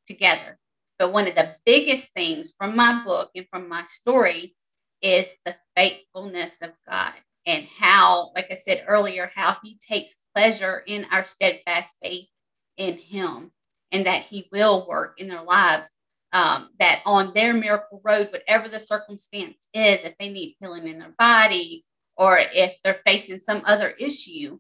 together. 0.08 0.58
But 1.04 1.12
one 1.12 1.28
of 1.28 1.36
the 1.36 1.58
biggest 1.66 2.14
things 2.14 2.54
from 2.58 2.78
my 2.78 3.04
book 3.04 3.30
and 3.36 3.46
from 3.52 3.68
my 3.68 3.84
story 3.84 4.56
is 5.02 5.34
the 5.44 5.54
faithfulness 5.76 6.62
of 6.62 6.72
God 6.90 7.12
and 7.46 7.68
how, 7.78 8.32
like 8.38 8.50
I 8.50 8.56
said 8.56 8.86
earlier, 8.88 9.30
how 9.36 9.58
he 9.62 9.78
takes 9.86 10.16
pleasure 10.34 10.82
in 10.88 11.06
our 11.12 11.26
steadfast 11.26 11.94
faith 12.02 12.30
in 12.78 12.94
him 12.94 13.52
and 13.92 14.06
that 14.06 14.22
he 14.22 14.48
will 14.54 14.88
work 14.88 15.20
in 15.20 15.28
their 15.28 15.42
lives. 15.42 15.90
Um, 16.32 16.70
that 16.80 17.02
on 17.06 17.34
their 17.34 17.54
miracle 17.54 18.00
road, 18.02 18.30
whatever 18.32 18.70
the 18.70 18.80
circumstance 18.80 19.68
is, 19.74 20.00
if 20.06 20.18
they 20.18 20.30
need 20.30 20.56
healing 20.62 20.88
in 20.88 21.00
their 21.00 21.14
body 21.20 21.84
or 22.16 22.40
if 22.40 22.78
they're 22.82 23.02
facing 23.06 23.42
some 23.42 23.62
other 23.66 23.90
issue, 23.90 24.58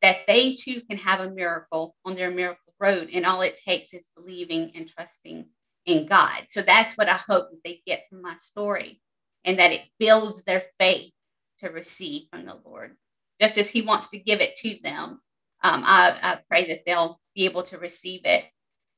that 0.00 0.26
they 0.26 0.54
too 0.54 0.80
can 0.88 0.96
have 0.96 1.20
a 1.20 1.30
miracle 1.30 1.94
on 2.06 2.14
their 2.14 2.30
miracle 2.30 2.72
road. 2.80 3.10
And 3.12 3.26
all 3.26 3.42
it 3.42 3.60
takes 3.66 3.92
is 3.92 4.08
believing 4.16 4.72
and 4.74 4.88
trusting 4.88 5.44
in 5.86 6.06
God. 6.06 6.44
So 6.48 6.62
that's 6.62 6.96
what 6.96 7.08
I 7.08 7.18
hope 7.28 7.48
they 7.64 7.82
get 7.86 8.06
from 8.08 8.22
my 8.22 8.36
story 8.38 9.00
and 9.44 9.58
that 9.58 9.72
it 9.72 9.84
builds 9.98 10.44
their 10.44 10.62
faith 10.80 11.12
to 11.58 11.68
receive 11.68 12.24
from 12.32 12.46
the 12.46 12.58
Lord. 12.64 12.96
Just 13.40 13.58
as 13.58 13.68
He 13.68 13.82
wants 13.82 14.08
to 14.08 14.18
give 14.18 14.40
it 14.40 14.54
to 14.56 14.76
them, 14.82 15.20
um, 15.62 15.82
I, 15.84 16.14
I 16.22 16.38
pray 16.48 16.64
that 16.66 16.84
they'll 16.86 17.20
be 17.34 17.44
able 17.44 17.62
to 17.64 17.78
receive 17.78 18.22
it 18.24 18.44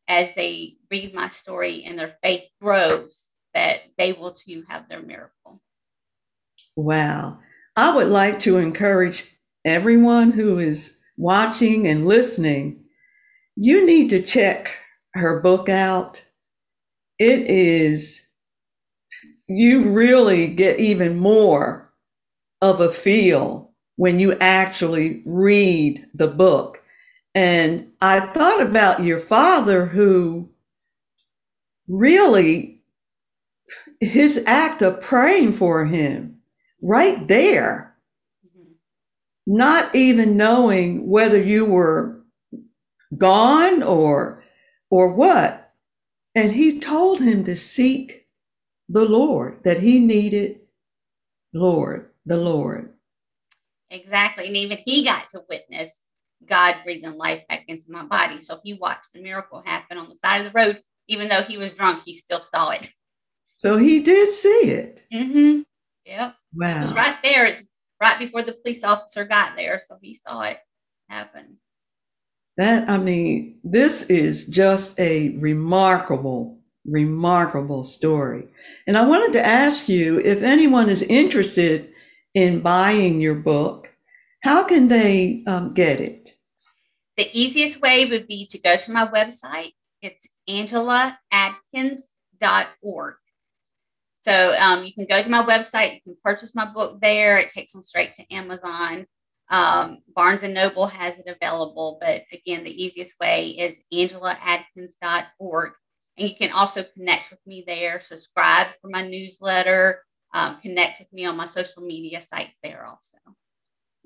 as 0.08 0.34
they 0.34 0.76
read 0.90 1.14
my 1.14 1.28
story 1.28 1.84
and 1.84 1.98
their 1.98 2.16
faith 2.22 2.44
grows, 2.60 3.28
that 3.54 3.82
they 3.98 4.12
will 4.12 4.32
too 4.32 4.64
have 4.68 4.88
their 4.88 5.00
miracle. 5.00 5.60
Wow. 6.76 7.38
I 7.74 7.94
would 7.94 8.08
like 8.08 8.38
to 8.40 8.58
encourage 8.58 9.24
everyone 9.64 10.32
who 10.32 10.58
is 10.58 11.00
watching 11.16 11.86
and 11.86 12.06
listening. 12.06 12.84
You 13.56 13.86
need 13.86 14.10
to 14.10 14.22
check 14.22 14.76
her 15.14 15.40
book 15.40 15.68
out. 15.68 16.22
It 17.18 17.40
is, 17.50 18.28
you 19.46 19.90
really 19.90 20.48
get 20.48 20.78
even 20.78 21.18
more 21.18 21.92
of 22.60 22.80
a 22.80 22.90
feel 22.90 23.72
when 23.96 24.18
you 24.20 24.36
actually 24.40 25.22
read 25.24 26.06
the 26.14 26.28
book. 26.28 26.82
And 27.34 27.92
I 28.00 28.20
thought 28.20 28.62
about 28.62 29.02
your 29.02 29.20
father, 29.20 29.86
who 29.86 30.50
really, 31.88 32.80
his 34.00 34.42
act 34.46 34.82
of 34.82 35.00
praying 35.00 35.54
for 35.54 35.86
him 35.86 36.38
right 36.82 37.26
there, 37.28 37.96
mm-hmm. 38.46 38.72
not 39.46 39.94
even 39.94 40.36
knowing 40.36 41.08
whether 41.08 41.40
you 41.40 41.66
were 41.66 42.22
gone 43.16 43.82
or 43.82 44.42
or 44.90 45.12
what. 45.14 45.65
And 46.36 46.52
he 46.52 46.78
told 46.78 47.20
him 47.20 47.44
to 47.44 47.56
seek 47.56 48.26
the 48.90 49.06
Lord, 49.06 49.64
that 49.64 49.78
he 49.78 50.00
needed 50.00 50.60
Lord, 51.54 52.10
the 52.26 52.36
Lord. 52.36 52.92
Exactly. 53.90 54.46
And 54.46 54.56
even 54.56 54.78
he 54.84 55.02
got 55.02 55.28
to 55.28 55.42
witness 55.48 56.02
God 56.44 56.76
breathing 56.84 57.16
life 57.16 57.48
back 57.48 57.64
into 57.68 57.90
my 57.90 58.04
body. 58.04 58.40
So 58.40 58.60
he 58.62 58.74
watched 58.74 59.14
the 59.14 59.22
miracle 59.22 59.62
happen 59.64 59.96
on 59.96 60.10
the 60.10 60.14
side 60.14 60.44
of 60.44 60.52
the 60.52 60.58
road. 60.58 60.82
Even 61.08 61.28
though 61.28 61.42
he 61.42 61.56
was 61.56 61.72
drunk, 61.72 62.02
he 62.04 62.12
still 62.12 62.42
saw 62.42 62.70
it. 62.70 62.90
So 63.54 63.78
he 63.78 64.00
did 64.00 64.30
see 64.30 64.48
it. 64.48 65.06
Mm-hmm. 65.10 65.60
Yep. 66.04 66.34
Wow. 66.54 66.94
Right 66.94 67.16
there, 67.22 67.46
it's 67.46 67.62
right 68.00 68.18
before 68.18 68.42
the 68.42 68.52
police 68.52 68.84
officer 68.84 69.24
got 69.24 69.56
there, 69.56 69.80
so 69.80 69.96
he 70.02 70.14
saw 70.14 70.42
it 70.42 70.58
happen. 71.08 71.56
That 72.56 72.88
I 72.88 72.98
mean, 72.98 73.58
this 73.62 74.08
is 74.08 74.48
just 74.48 74.98
a 74.98 75.36
remarkable, 75.38 76.58
remarkable 76.86 77.84
story. 77.84 78.48
And 78.86 78.96
I 78.96 79.06
wanted 79.06 79.34
to 79.34 79.44
ask 79.44 79.88
you 79.88 80.18
if 80.20 80.42
anyone 80.42 80.88
is 80.88 81.02
interested 81.02 81.92
in 82.34 82.60
buying 82.60 83.20
your 83.20 83.34
book, 83.34 83.94
how 84.42 84.64
can 84.64 84.88
they 84.88 85.44
um, 85.46 85.74
get 85.74 86.00
it? 86.00 86.30
The 87.16 87.28
easiest 87.32 87.80
way 87.80 88.04
would 88.06 88.28
be 88.28 88.46
to 88.50 88.58
go 88.58 88.76
to 88.76 88.92
my 88.92 89.06
website. 89.06 89.72
It's 90.02 90.28
angelaadkins.org. 90.48 93.14
So 94.20 94.56
um, 94.60 94.84
you 94.84 94.92
can 94.92 95.06
go 95.06 95.22
to 95.22 95.30
my 95.30 95.42
website, 95.42 95.94
you 95.94 96.00
can 96.02 96.16
purchase 96.22 96.54
my 96.54 96.64
book 96.64 97.00
there. 97.00 97.38
It 97.38 97.50
takes 97.50 97.72
them 97.72 97.82
straight 97.82 98.14
to 98.16 98.34
Amazon. 98.34 99.06
Um, 99.50 99.98
Barnes 100.14 100.42
and 100.42 100.54
Noble 100.54 100.86
has 100.86 101.18
it 101.18 101.28
available, 101.28 101.98
but 102.00 102.24
again, 102.32 102.64
the 102.64 102.82
easiest 102.84 103.18
way 103.20 103.50
is 103.50 103.82
angelaadkins.org. 103.92 105.72
And 106.18 106.28
you 106.28 106.34
can 106.36 106.52
also 106.52 106.82
connect 106.82 107.30
with 107.30 107.40
me 107.46 107.62
there, 107.66 108.00
subscribe 108.00 108.68
for 108.80 108.88
my 108.88 109.06
newsletter, 109.06 110.02
um, 110.34 110.58
connect 110.60 110.98
with 110.98 111.12
me 111.12 111.26
on 111.26 111.36
my 111.36 111.46
social 111.46 111.82
media 111.82 112.20
sites 112.20 112.56
there 112.62 112.86
also. 112.86 113.16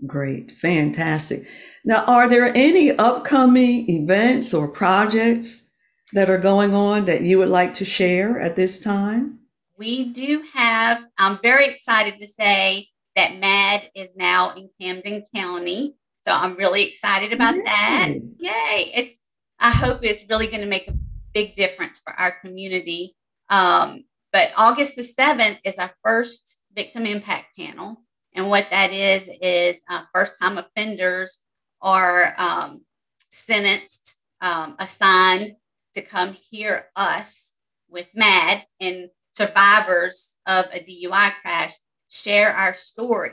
Great, 0.07 0.51
fantastic. 0.51 1.47
Now, 1.85 2.05
are 2.07 2.29
there 2.29 2.55
any 2.55 2.91
upcoming 2.91 3.89
events 3.91 4.55
or 4.55 4.69
projects 4.69 5.73
that 6.13 6.31
are 6.31 6.39
going 6.39 6.75
on 6.75 7.05
that 7.05 7.23
you 7.23 7.39
would 7.39 7.49
like 7.49 7.75
to 7.75 7.85
share 7.85 8.41
at 8.41 8.57
this 8.57 8.81
time? 8.81 9.41
We 9.77 10.05
do 10.05 10.43
have, 10.55 11.05
I'm 11.19 11.39
very 11.43 11.67
excited 11.67 12.19
to 12.19 12.27
say 12.27 12.89
that 13.21 13.39
MADD 13.39 13.91
is 13.95 14.17
now 14.17 14.55
in 14.55 14.71
Camden 14.81 15.23
County. 15.35 15.95
So 16.23 16.33
I'm 16.33 16.55
really 16.55 16.85
excited 16.85 17.33
about 17.35 17.55
Yay. 17.55 17.63
that. 17.65 18.09
Yay. 18.39 18.93
It's 18.95 19.19
I 19.59 19.71
hope 19.71 20.01
it's 20.03 20.25
really 20.31 20.47
going 20.47 20.63
to 20.63 20.67
make 20.67 20.89
a 20.89 20.95
big 21.35 21.55
difference 21.55 22.01
for 22.03 22.15
our 22.15 22.33
community. 22.41 23.15
Um, 23.51 24.05
but 24.33 24.53
August 24.57 24.97
the 24.97 25.03
7th 25.03 25.59
is 25.65 25.79
our 25.79 25.93
first 26.03 26.61
victim 26.75 27.05
impact 27.05 27.49
panel. 27.59 28.03
And 28.33 28.49
what 28.49 28.71
that 28.71 28.91
is, 28.91 29.29
is 29.43 29.77
uh, 29.91 30.03
first 30.15 30.35
time 30.41 30.57
offenders 30.57 31.41
are 31.83 32.35
um, 32.39 32.83
sentenced, 33.29 34.15
um, 34.41 34.77
assigned 34.79 35.57
to 35.95 36.01
come 36.01 36.35
hear 36.51 36.87
us 36.97 37.53
with 37.91 38.09
MADD 38.17 38.63
and 38.81 39.11
survivors 39.33 40.37
of 40.47 40.67
a 40.73 40.79
DUI 40.79 41.33
crash 41.43 41.75
share 42.11 42.53
our 42.55 42.75
story. 42.75 43.33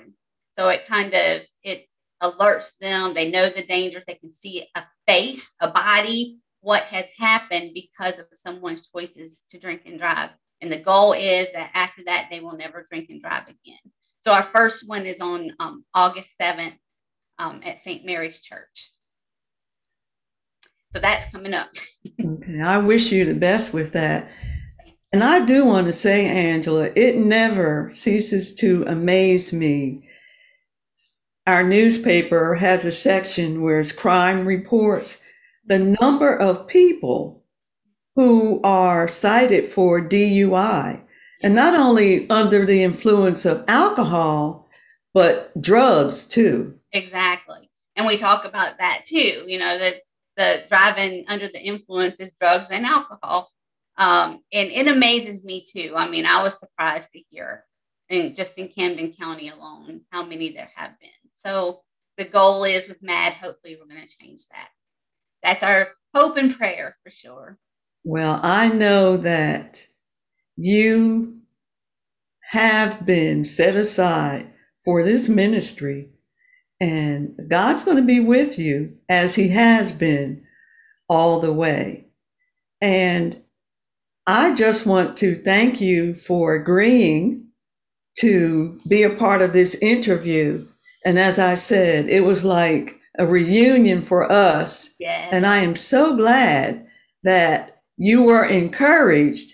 So 0.58 0.70
it 0.70 0.88
kind 0.88 1.14
of 1.14 1.42
it 1.64 1.86
alerts 2.22 2.78
them. 2.80 3.14
They 3.14 3.30
know 3.30 3.50
the 3.50 3.66
dangers. 3.66 4.06
They 4.06 4.16
can 4.16 4.32
see 4.32 4.68
a 4.76 4.84
face, 5.08 5.54
a 5.62 5.70
body, 5.70 6.38
what 6.62 6.84
has 6.84 7.10
happened 7.18 7.72
because 7.74 8.20
of 8.20 8.26
someone's 8.34 8.90
choices 8.90 9.44
to 9.50 9.60
drink 9.60 9.84
and 9.86 10.00
drive. 10.00 10.30
And 10.62 10.72
the 10.72 10.78
goal 10.78 11.14
is 11.14 11.52
that 11.54 11.72
after 11.74 12.04
that, 12.06 12.30
they 12.32 12.40
will 12.40 12.58
never 12.58 12.86
drink 12.90 13.10
and 13.10 13.22
drive 13.22 13.44
again. 13.44 13.80
So 14.22 14.34
our 14.34 14.44
first 14.44 14.88
one 14.88 15.06
is 15.06 15.22
on 15.22 15.52
um, 15.60 15.86
August 15.94 16.36
7th 16.42 16.76
um, 17.38 17.62
at 17.64 17.80
St. 17.80 18.06
Mary's 18.06 18.42
Church. 18.42 18.92
So 20.92 21.00
that's 21.00 21.32
coming 21.32 21.54
up. 21.54 21.70
okay. 22.26 22.62
I 22.62 22.80
wish 22.80 23.12
you 23.12 23.26
the 23.26 23.40
best 23.40 23.74
with 23.74 23.94
that. 23.94 24.30
And 25.18 25.24
I 25.24 25.44
do 25.44 25.66
want 25.66 25.88
to 25.88 25.94
say, 25.94 26.28
Angela, 26.28 26.92
it 26.96 27.18
never 27.18 27.90
ceases 27.92 28.54
to 28.58 28.84
amaze 28.88 29.52
me 29.52 30.08
our 31.48 31.64
newspaper 31.64 32.56
has 32.56 32.84
a 32.84 32.92
section 32.92 33.62
where 33.62 33.80
it's 33.80 33.94
crime 33.94 34.46
reports. 34.46 35.24
The 35.66 35.80
number 35.80 36.38
of 36.38 36.68
people 36.68 37.44
who 38.16 38.62
are 38.64 39.08
cited 39.08 39.68
for 39.68 40.02
DUI, 40.02 41.02
and 41.42 41.56
not 41.56 41.74
only 41.74 42.30
under 42.30 42.66
the 42.66 42.84
influence 42.84 43.46
of 43.46 43.64
alcohol, 43.68 44.68
but 45.14 45.60
drugs 45.60 46.28
too. 46.28 46.78
Exactly. 46.92 47.70
And 47.96 48.06
we 48.06 48.18
talk 48.18 48.44
about 48.44 48.78
that 48.80 49.06
too, 49.06 49.44
you 49.48 49.58
know, 49.58 49.78
that 49.80 50.02
the 50.36 50.66
driving 50.68 51.24
under 51.28 51.48
the 51.48 51.62
influence 51.62 52.20
is 52.20 52.34
drugs 52.34 52.70
and 52.72 52.86
alcohol. 52.86 53.52
Um, 53.98 54.44
and 54.54 54.70
it 54.70 54.88
amazes 54.88 55.44
me 55.44 55.64
too. 55.68 55.94
I 55.96 56.08
mean, 56.08 56.26
I 56.26 56.44
was 56.44 56.60
surprised 56.60 57.10
to 57.14 57.24
hear, 57.30 57.66
and 58.10 58.36
just 58.36 58.58
in 58.58 58.68
Camden 58.68 59.14
County 59.14 59.50
alone, 59.50 60.02
how 60.12 60.24
many 60.24 60.52
there 60.52 60.70
have 60.76 61.00
been. 61.00 61.10
So 61.34 61.82
the 62.18 62.26
goal 62.26 62.64
is 62.64 62.88
with 62.88 63.02
MADD, 63.02 63.34
hopefully 63.34 63.78
we're 63.80 63.88
going 63.88 64.06
to 64.06 64.18
change 64.18 64.48
that. 64.52 64.70
That's 65.44 65.64
our 65.64 65.90
hope 66.14 66.38
and 66.38 66.56
prayer 66.56 66.98
for 67.04 67.10
sure. 67.10 67.58
Well, 68.04 68.40
I 68.44 68.70
know 68.70 69.18
that 69.18 69.86
you 70.56 71.42
have 72.52 73.06
been 73.06 73.46
set 73.46 73.76
aside 73.76 74.54
for 74.86 75.04
this 75.04 75.28
ministry, 75.28 76.10
and 76.80 77.38
God's 77.50 77.84
going 77.84 77.98
to 77.98 78.04
be 78.04 78.20
with 78.20 78.58
you 78.58 78.98
as 79.10 79.36
He 79.36 79.50
has 79.50 79.92
been 79.92 80.44
all 81.10 81.40
the 81.40 81.54
way. 81.54 82.08
And 82.82 83.44
I 84.28 84.54
just 84.56 84.86
want 84.86 85.18
to 85.18 85.36
thank 85.36 85.82
you 85.82 86.14
for 86.14 86.54
agreeing 86.54 87.48
to 88.20 88.80
be 88.88 89.04
a 89.04 89.10
part 89.10 89.42
of 89.42 89.54
this 89.54 89.76
interview 89.82 90.66
and 91.08 91.18
as 91.18 91.40
I 91.40 91.56
said, 91.56 92.10
it 92.10 92.26
was 92.26 92.44
like 92.44 93.00
a 93.18 93.26
reunion 93.26 94.02
for 94.02 94.30
us. 94.30 94.94
Yes. 95.00 95.30
And 95.32 95.46
I 95.46 95.60
am 95.60 95.78
so 95.78 96.18
glad 96.18 96.86
that 97.24 97.82
you 97.96 98.24
were 98.24 98.44
encouraged, 98.44 99.54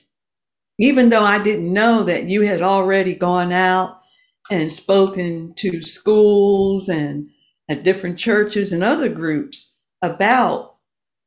even 0.80 1.10
though 1.10 1.24
I 1.24 1.42
didn't 1.44 1.72
know 1.72 2.02
that 2.06 2.26
you 2.26 2.42
had 2.42 2.64
already 2.64 3.14
gone 3.14 3.52
out 3.52 4.02
and 4.50 4.74
spoken 4.74 5.54
to 5.58 5.84
schools 5.84 6.90
and 6.90 7.30
at 7.70 7.84
different 7.84 8.18
churches 8.18 8.74
and 8.74 8.84
other 8.84 9.10
groups 9.10 9.78
about 10.02 10.78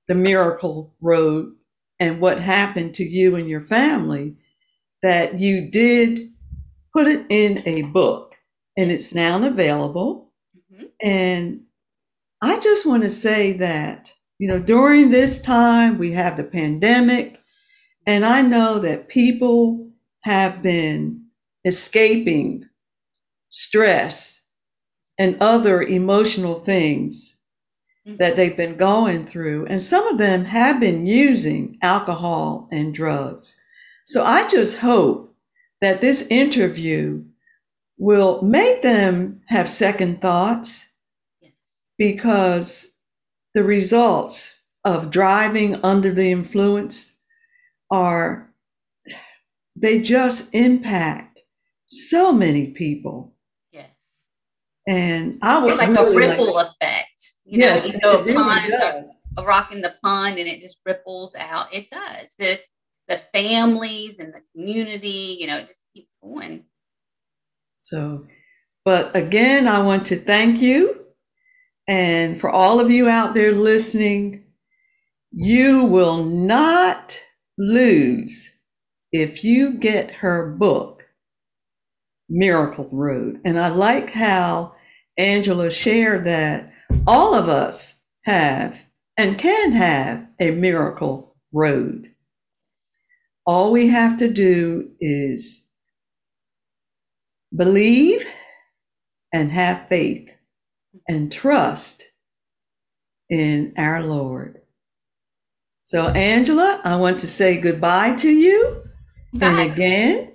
the 0.09 0.17
miracle 0.17 0.93
road 1.01 1.55
and 1.99 2.21
what 2.21 2.41
happened 2.41 2.95
to 2.95 3.05
you 3.05 3.37
and 3.37 3.49
your 3.49 3.63
family, 3.63 4.37
that 5.03 5.39
you 5.39 5.69
did 5.71 6.21
put 6.93 7.07
it 7.07 7.27
in 7.29 7.63
a 7.67 7.83
book 7.83 8.37
and 8.77 8.91
it's 8.91 9.15
now 9.15 9.43
available. 9.45 10.33
Mm-hmm. 10.73 10.85
And 11.03 11.61
I 12.43 12.61
just 12.61 12.87
want 12.87 13.03
to 13.03 13.11
say 13.11 13.53
that, 13.55 14.13
you 14.39 14.49
know, 14.49 14.59
during 14.59 15.11
this 15.11 15.41
time, 15.41 15.97
we 15.97 16.13
have 16.13 16.37
the 16.37 16.45
pandemic, 16.45 17.39
and 18.07 18.25
I 18.25 18.43
know 18.43 18.79
that 18.79 19.09
people 19.09 19.91
have 20.21 20.63
been 20.63 21.27
escaping 21.65 22.69
stress 23.49 24.49
and 25.19 25.37
other 25.41 25.83
emotional 25.83 26.59
things. 26.59 27.36
Mm-hmm. 28.07 28.19
that 28.19 28.37
they've 28.37 28.57
been 28.57 28.77
going 28.77 29.25
through. 29.25 29.67
And 29.67 29.83
some 29.83 30.07
of 30.07 30.17
them 30.17 30.45
have 30.45 30.79
been 30.79 31.09
using 31.09 31.77
alcohol 31.83 32.69
and 32.71 32.95
drugs. 32.95 33.61
So 34.07 34.25
I 34.25 34.49
just 34.49 34.79
hope 34.79 35.35
that 35.81 36.01
this 36.01 36.29
interview 36.29 37.25
will 37.99 38.41
make 38.43 38.83
them 38.83 39.41
have 39.49 39.69
second 39.69 40.23
thoughts 40.23 40.93
because 41.99 42.97
the 43.55 43.65
results 43.65 44.63
of 44.85 45.11
driving 45.11 45.85
under 45.85 46.13
the 46.13 46.31
influence 46.31 47.19
are 47.91 48.53
they 49.75 50.01
just 50.01 50.55
impact 50.55 51.41
so 51.89 52.33
many 52.33 52.69
people. 52.69 53.35
Yes. 53.73 53.91
And 54.87 55.41
I 55.43 55.59
was 55.59 55.73
it's 55.73 55.79
like 55.79 55.89
really 55.89 56.27
a 56.27 56.29
ripple 56.29 56.55
like. 56.55 56.69
You 57.49 57.61
yes, 57.61 57.87
know, 58.03 58.25
you 58.27 58.33
a 58.33 58.35
pond, 58.35 58.73
a, 58.73 59.05
a 59.39 59.45
rock 59.45 59.73
in 59.73 59.81
the 59.81 59.95
pond 60.03 60.39
and 60.39 60.49
it 60.49 60.61
just 60.61 60.81
ripples 60.85 61.33
out. 61.37 61.73
It 61.73 61.89
does. 61.91 62.35
The 62.39 62.59
the 63.07 63.19
families 63.33 64.19
and 64.19 64.35
the 64.35 64.43
community, 64.53 65.39
you 65.41 65.47
know, 65.47 65.59
it 65.59 65.69
just 65.69 65.85
keeps 65.95 66.13
going. 66.21 66.65
So, 67.77 68.27
but 68.85 69.15
again, 69.17 69.69
I 69.69 69.81
want 69.81 70.07
to 70.07 70.17
thank 70.17 70.61
you. 70.61 71.05
And 71.87 72.41
for 72.41 72.51
all 72.51 72.81
of 72.81 72.91
you 72.91 73.09
out 73.09 73.35
there 73.35 73.53
listening, 73.53 74.47
you 75.31 75.85
will 75.85 76.25
not 76.25 77.21
lose 77.57 78.61
if 79.13 79.45
you 79.45 79.75
get 79.75 80.11
her 80.11 80.51
book, 80.51 81.05
Miracle 82.29 82.89
Road. 82.91 83.41
And 83.45 83.57
I 83.57 83.69
like 83.69 84.11
how 84.11 84.75
Angela 85.17 85.71
shared 85.71 86.25
that 86.25 86.73
all 87.07 87.35
of 87.35 87.49
us 87.49 88.05
have 88.25 88.87
and 89.17 89.39
can 89.39 89.73
have 89.73 90.29
a 90.41 90.51
miracle 90.51 91.37
road. 91.53 92.09
All 93.47 93.73
we 93.73 93.89
have 93.89 94.17
to 94.19 94.33
do 94.33 94.91
is 95.01 95.71
believe 97.55 98.27
and 99.33 99.53
have 99.53 99.89
faith 99.89 100.35
and 101.09 101.33
trust 101.33 102.05
in 103.31 103.73
our 103.79 104.03
Lord. 104.03 104.61
So, 105.83 106.09
Angela, 106.09 106.81
I 106.85 106.97
want 106.97 107.21
to 107.21 107.29
say 107.29 107.61
goodbye 107.61 108.17
to 108.17 108.31
you. 108.31 108.83
Bye. 109.33 109.47
And 109.47 109.73
again, 109.73 110.33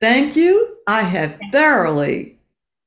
thank 0.00 0.36
you. 0.36 0.76
I 0.86 1.02
have 1.02 1.38
thoroughly 1.52 2.38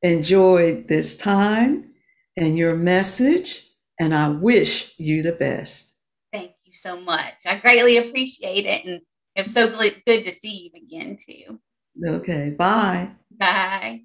enjoyed 0.02 0.88
this 0.88 1.18
time 1.18 1.89
and 2.38 2.58
your 2.58 2.76
message, 2.76 3.70
and 4.00 4.14
I 4.14 4.30
wish 4.30 4.94
you 4.98 5.22
the 5.22 5.34
best. 5.34 5.96
Thank 6.32 6.52
you 6.64 6.74
so 6.74 7.00
much. 7.00 7.46
I 7.46 7.58
greatly 7.58 7.98
appreciate 7.98 8.66
it, 8.66 8.86
and 8.86 9.02
it's 9.36 9.52
so 9.52 9.70
good 9.70 10.26
to 10.26 10.32
see 10.32 10.72
you 10.74 10.82
again, 10.82 11.18
too. 11.18 11.60
Okay, 12.06 12.52
bye. 12.52 13.12
Bye. 13.32 14.04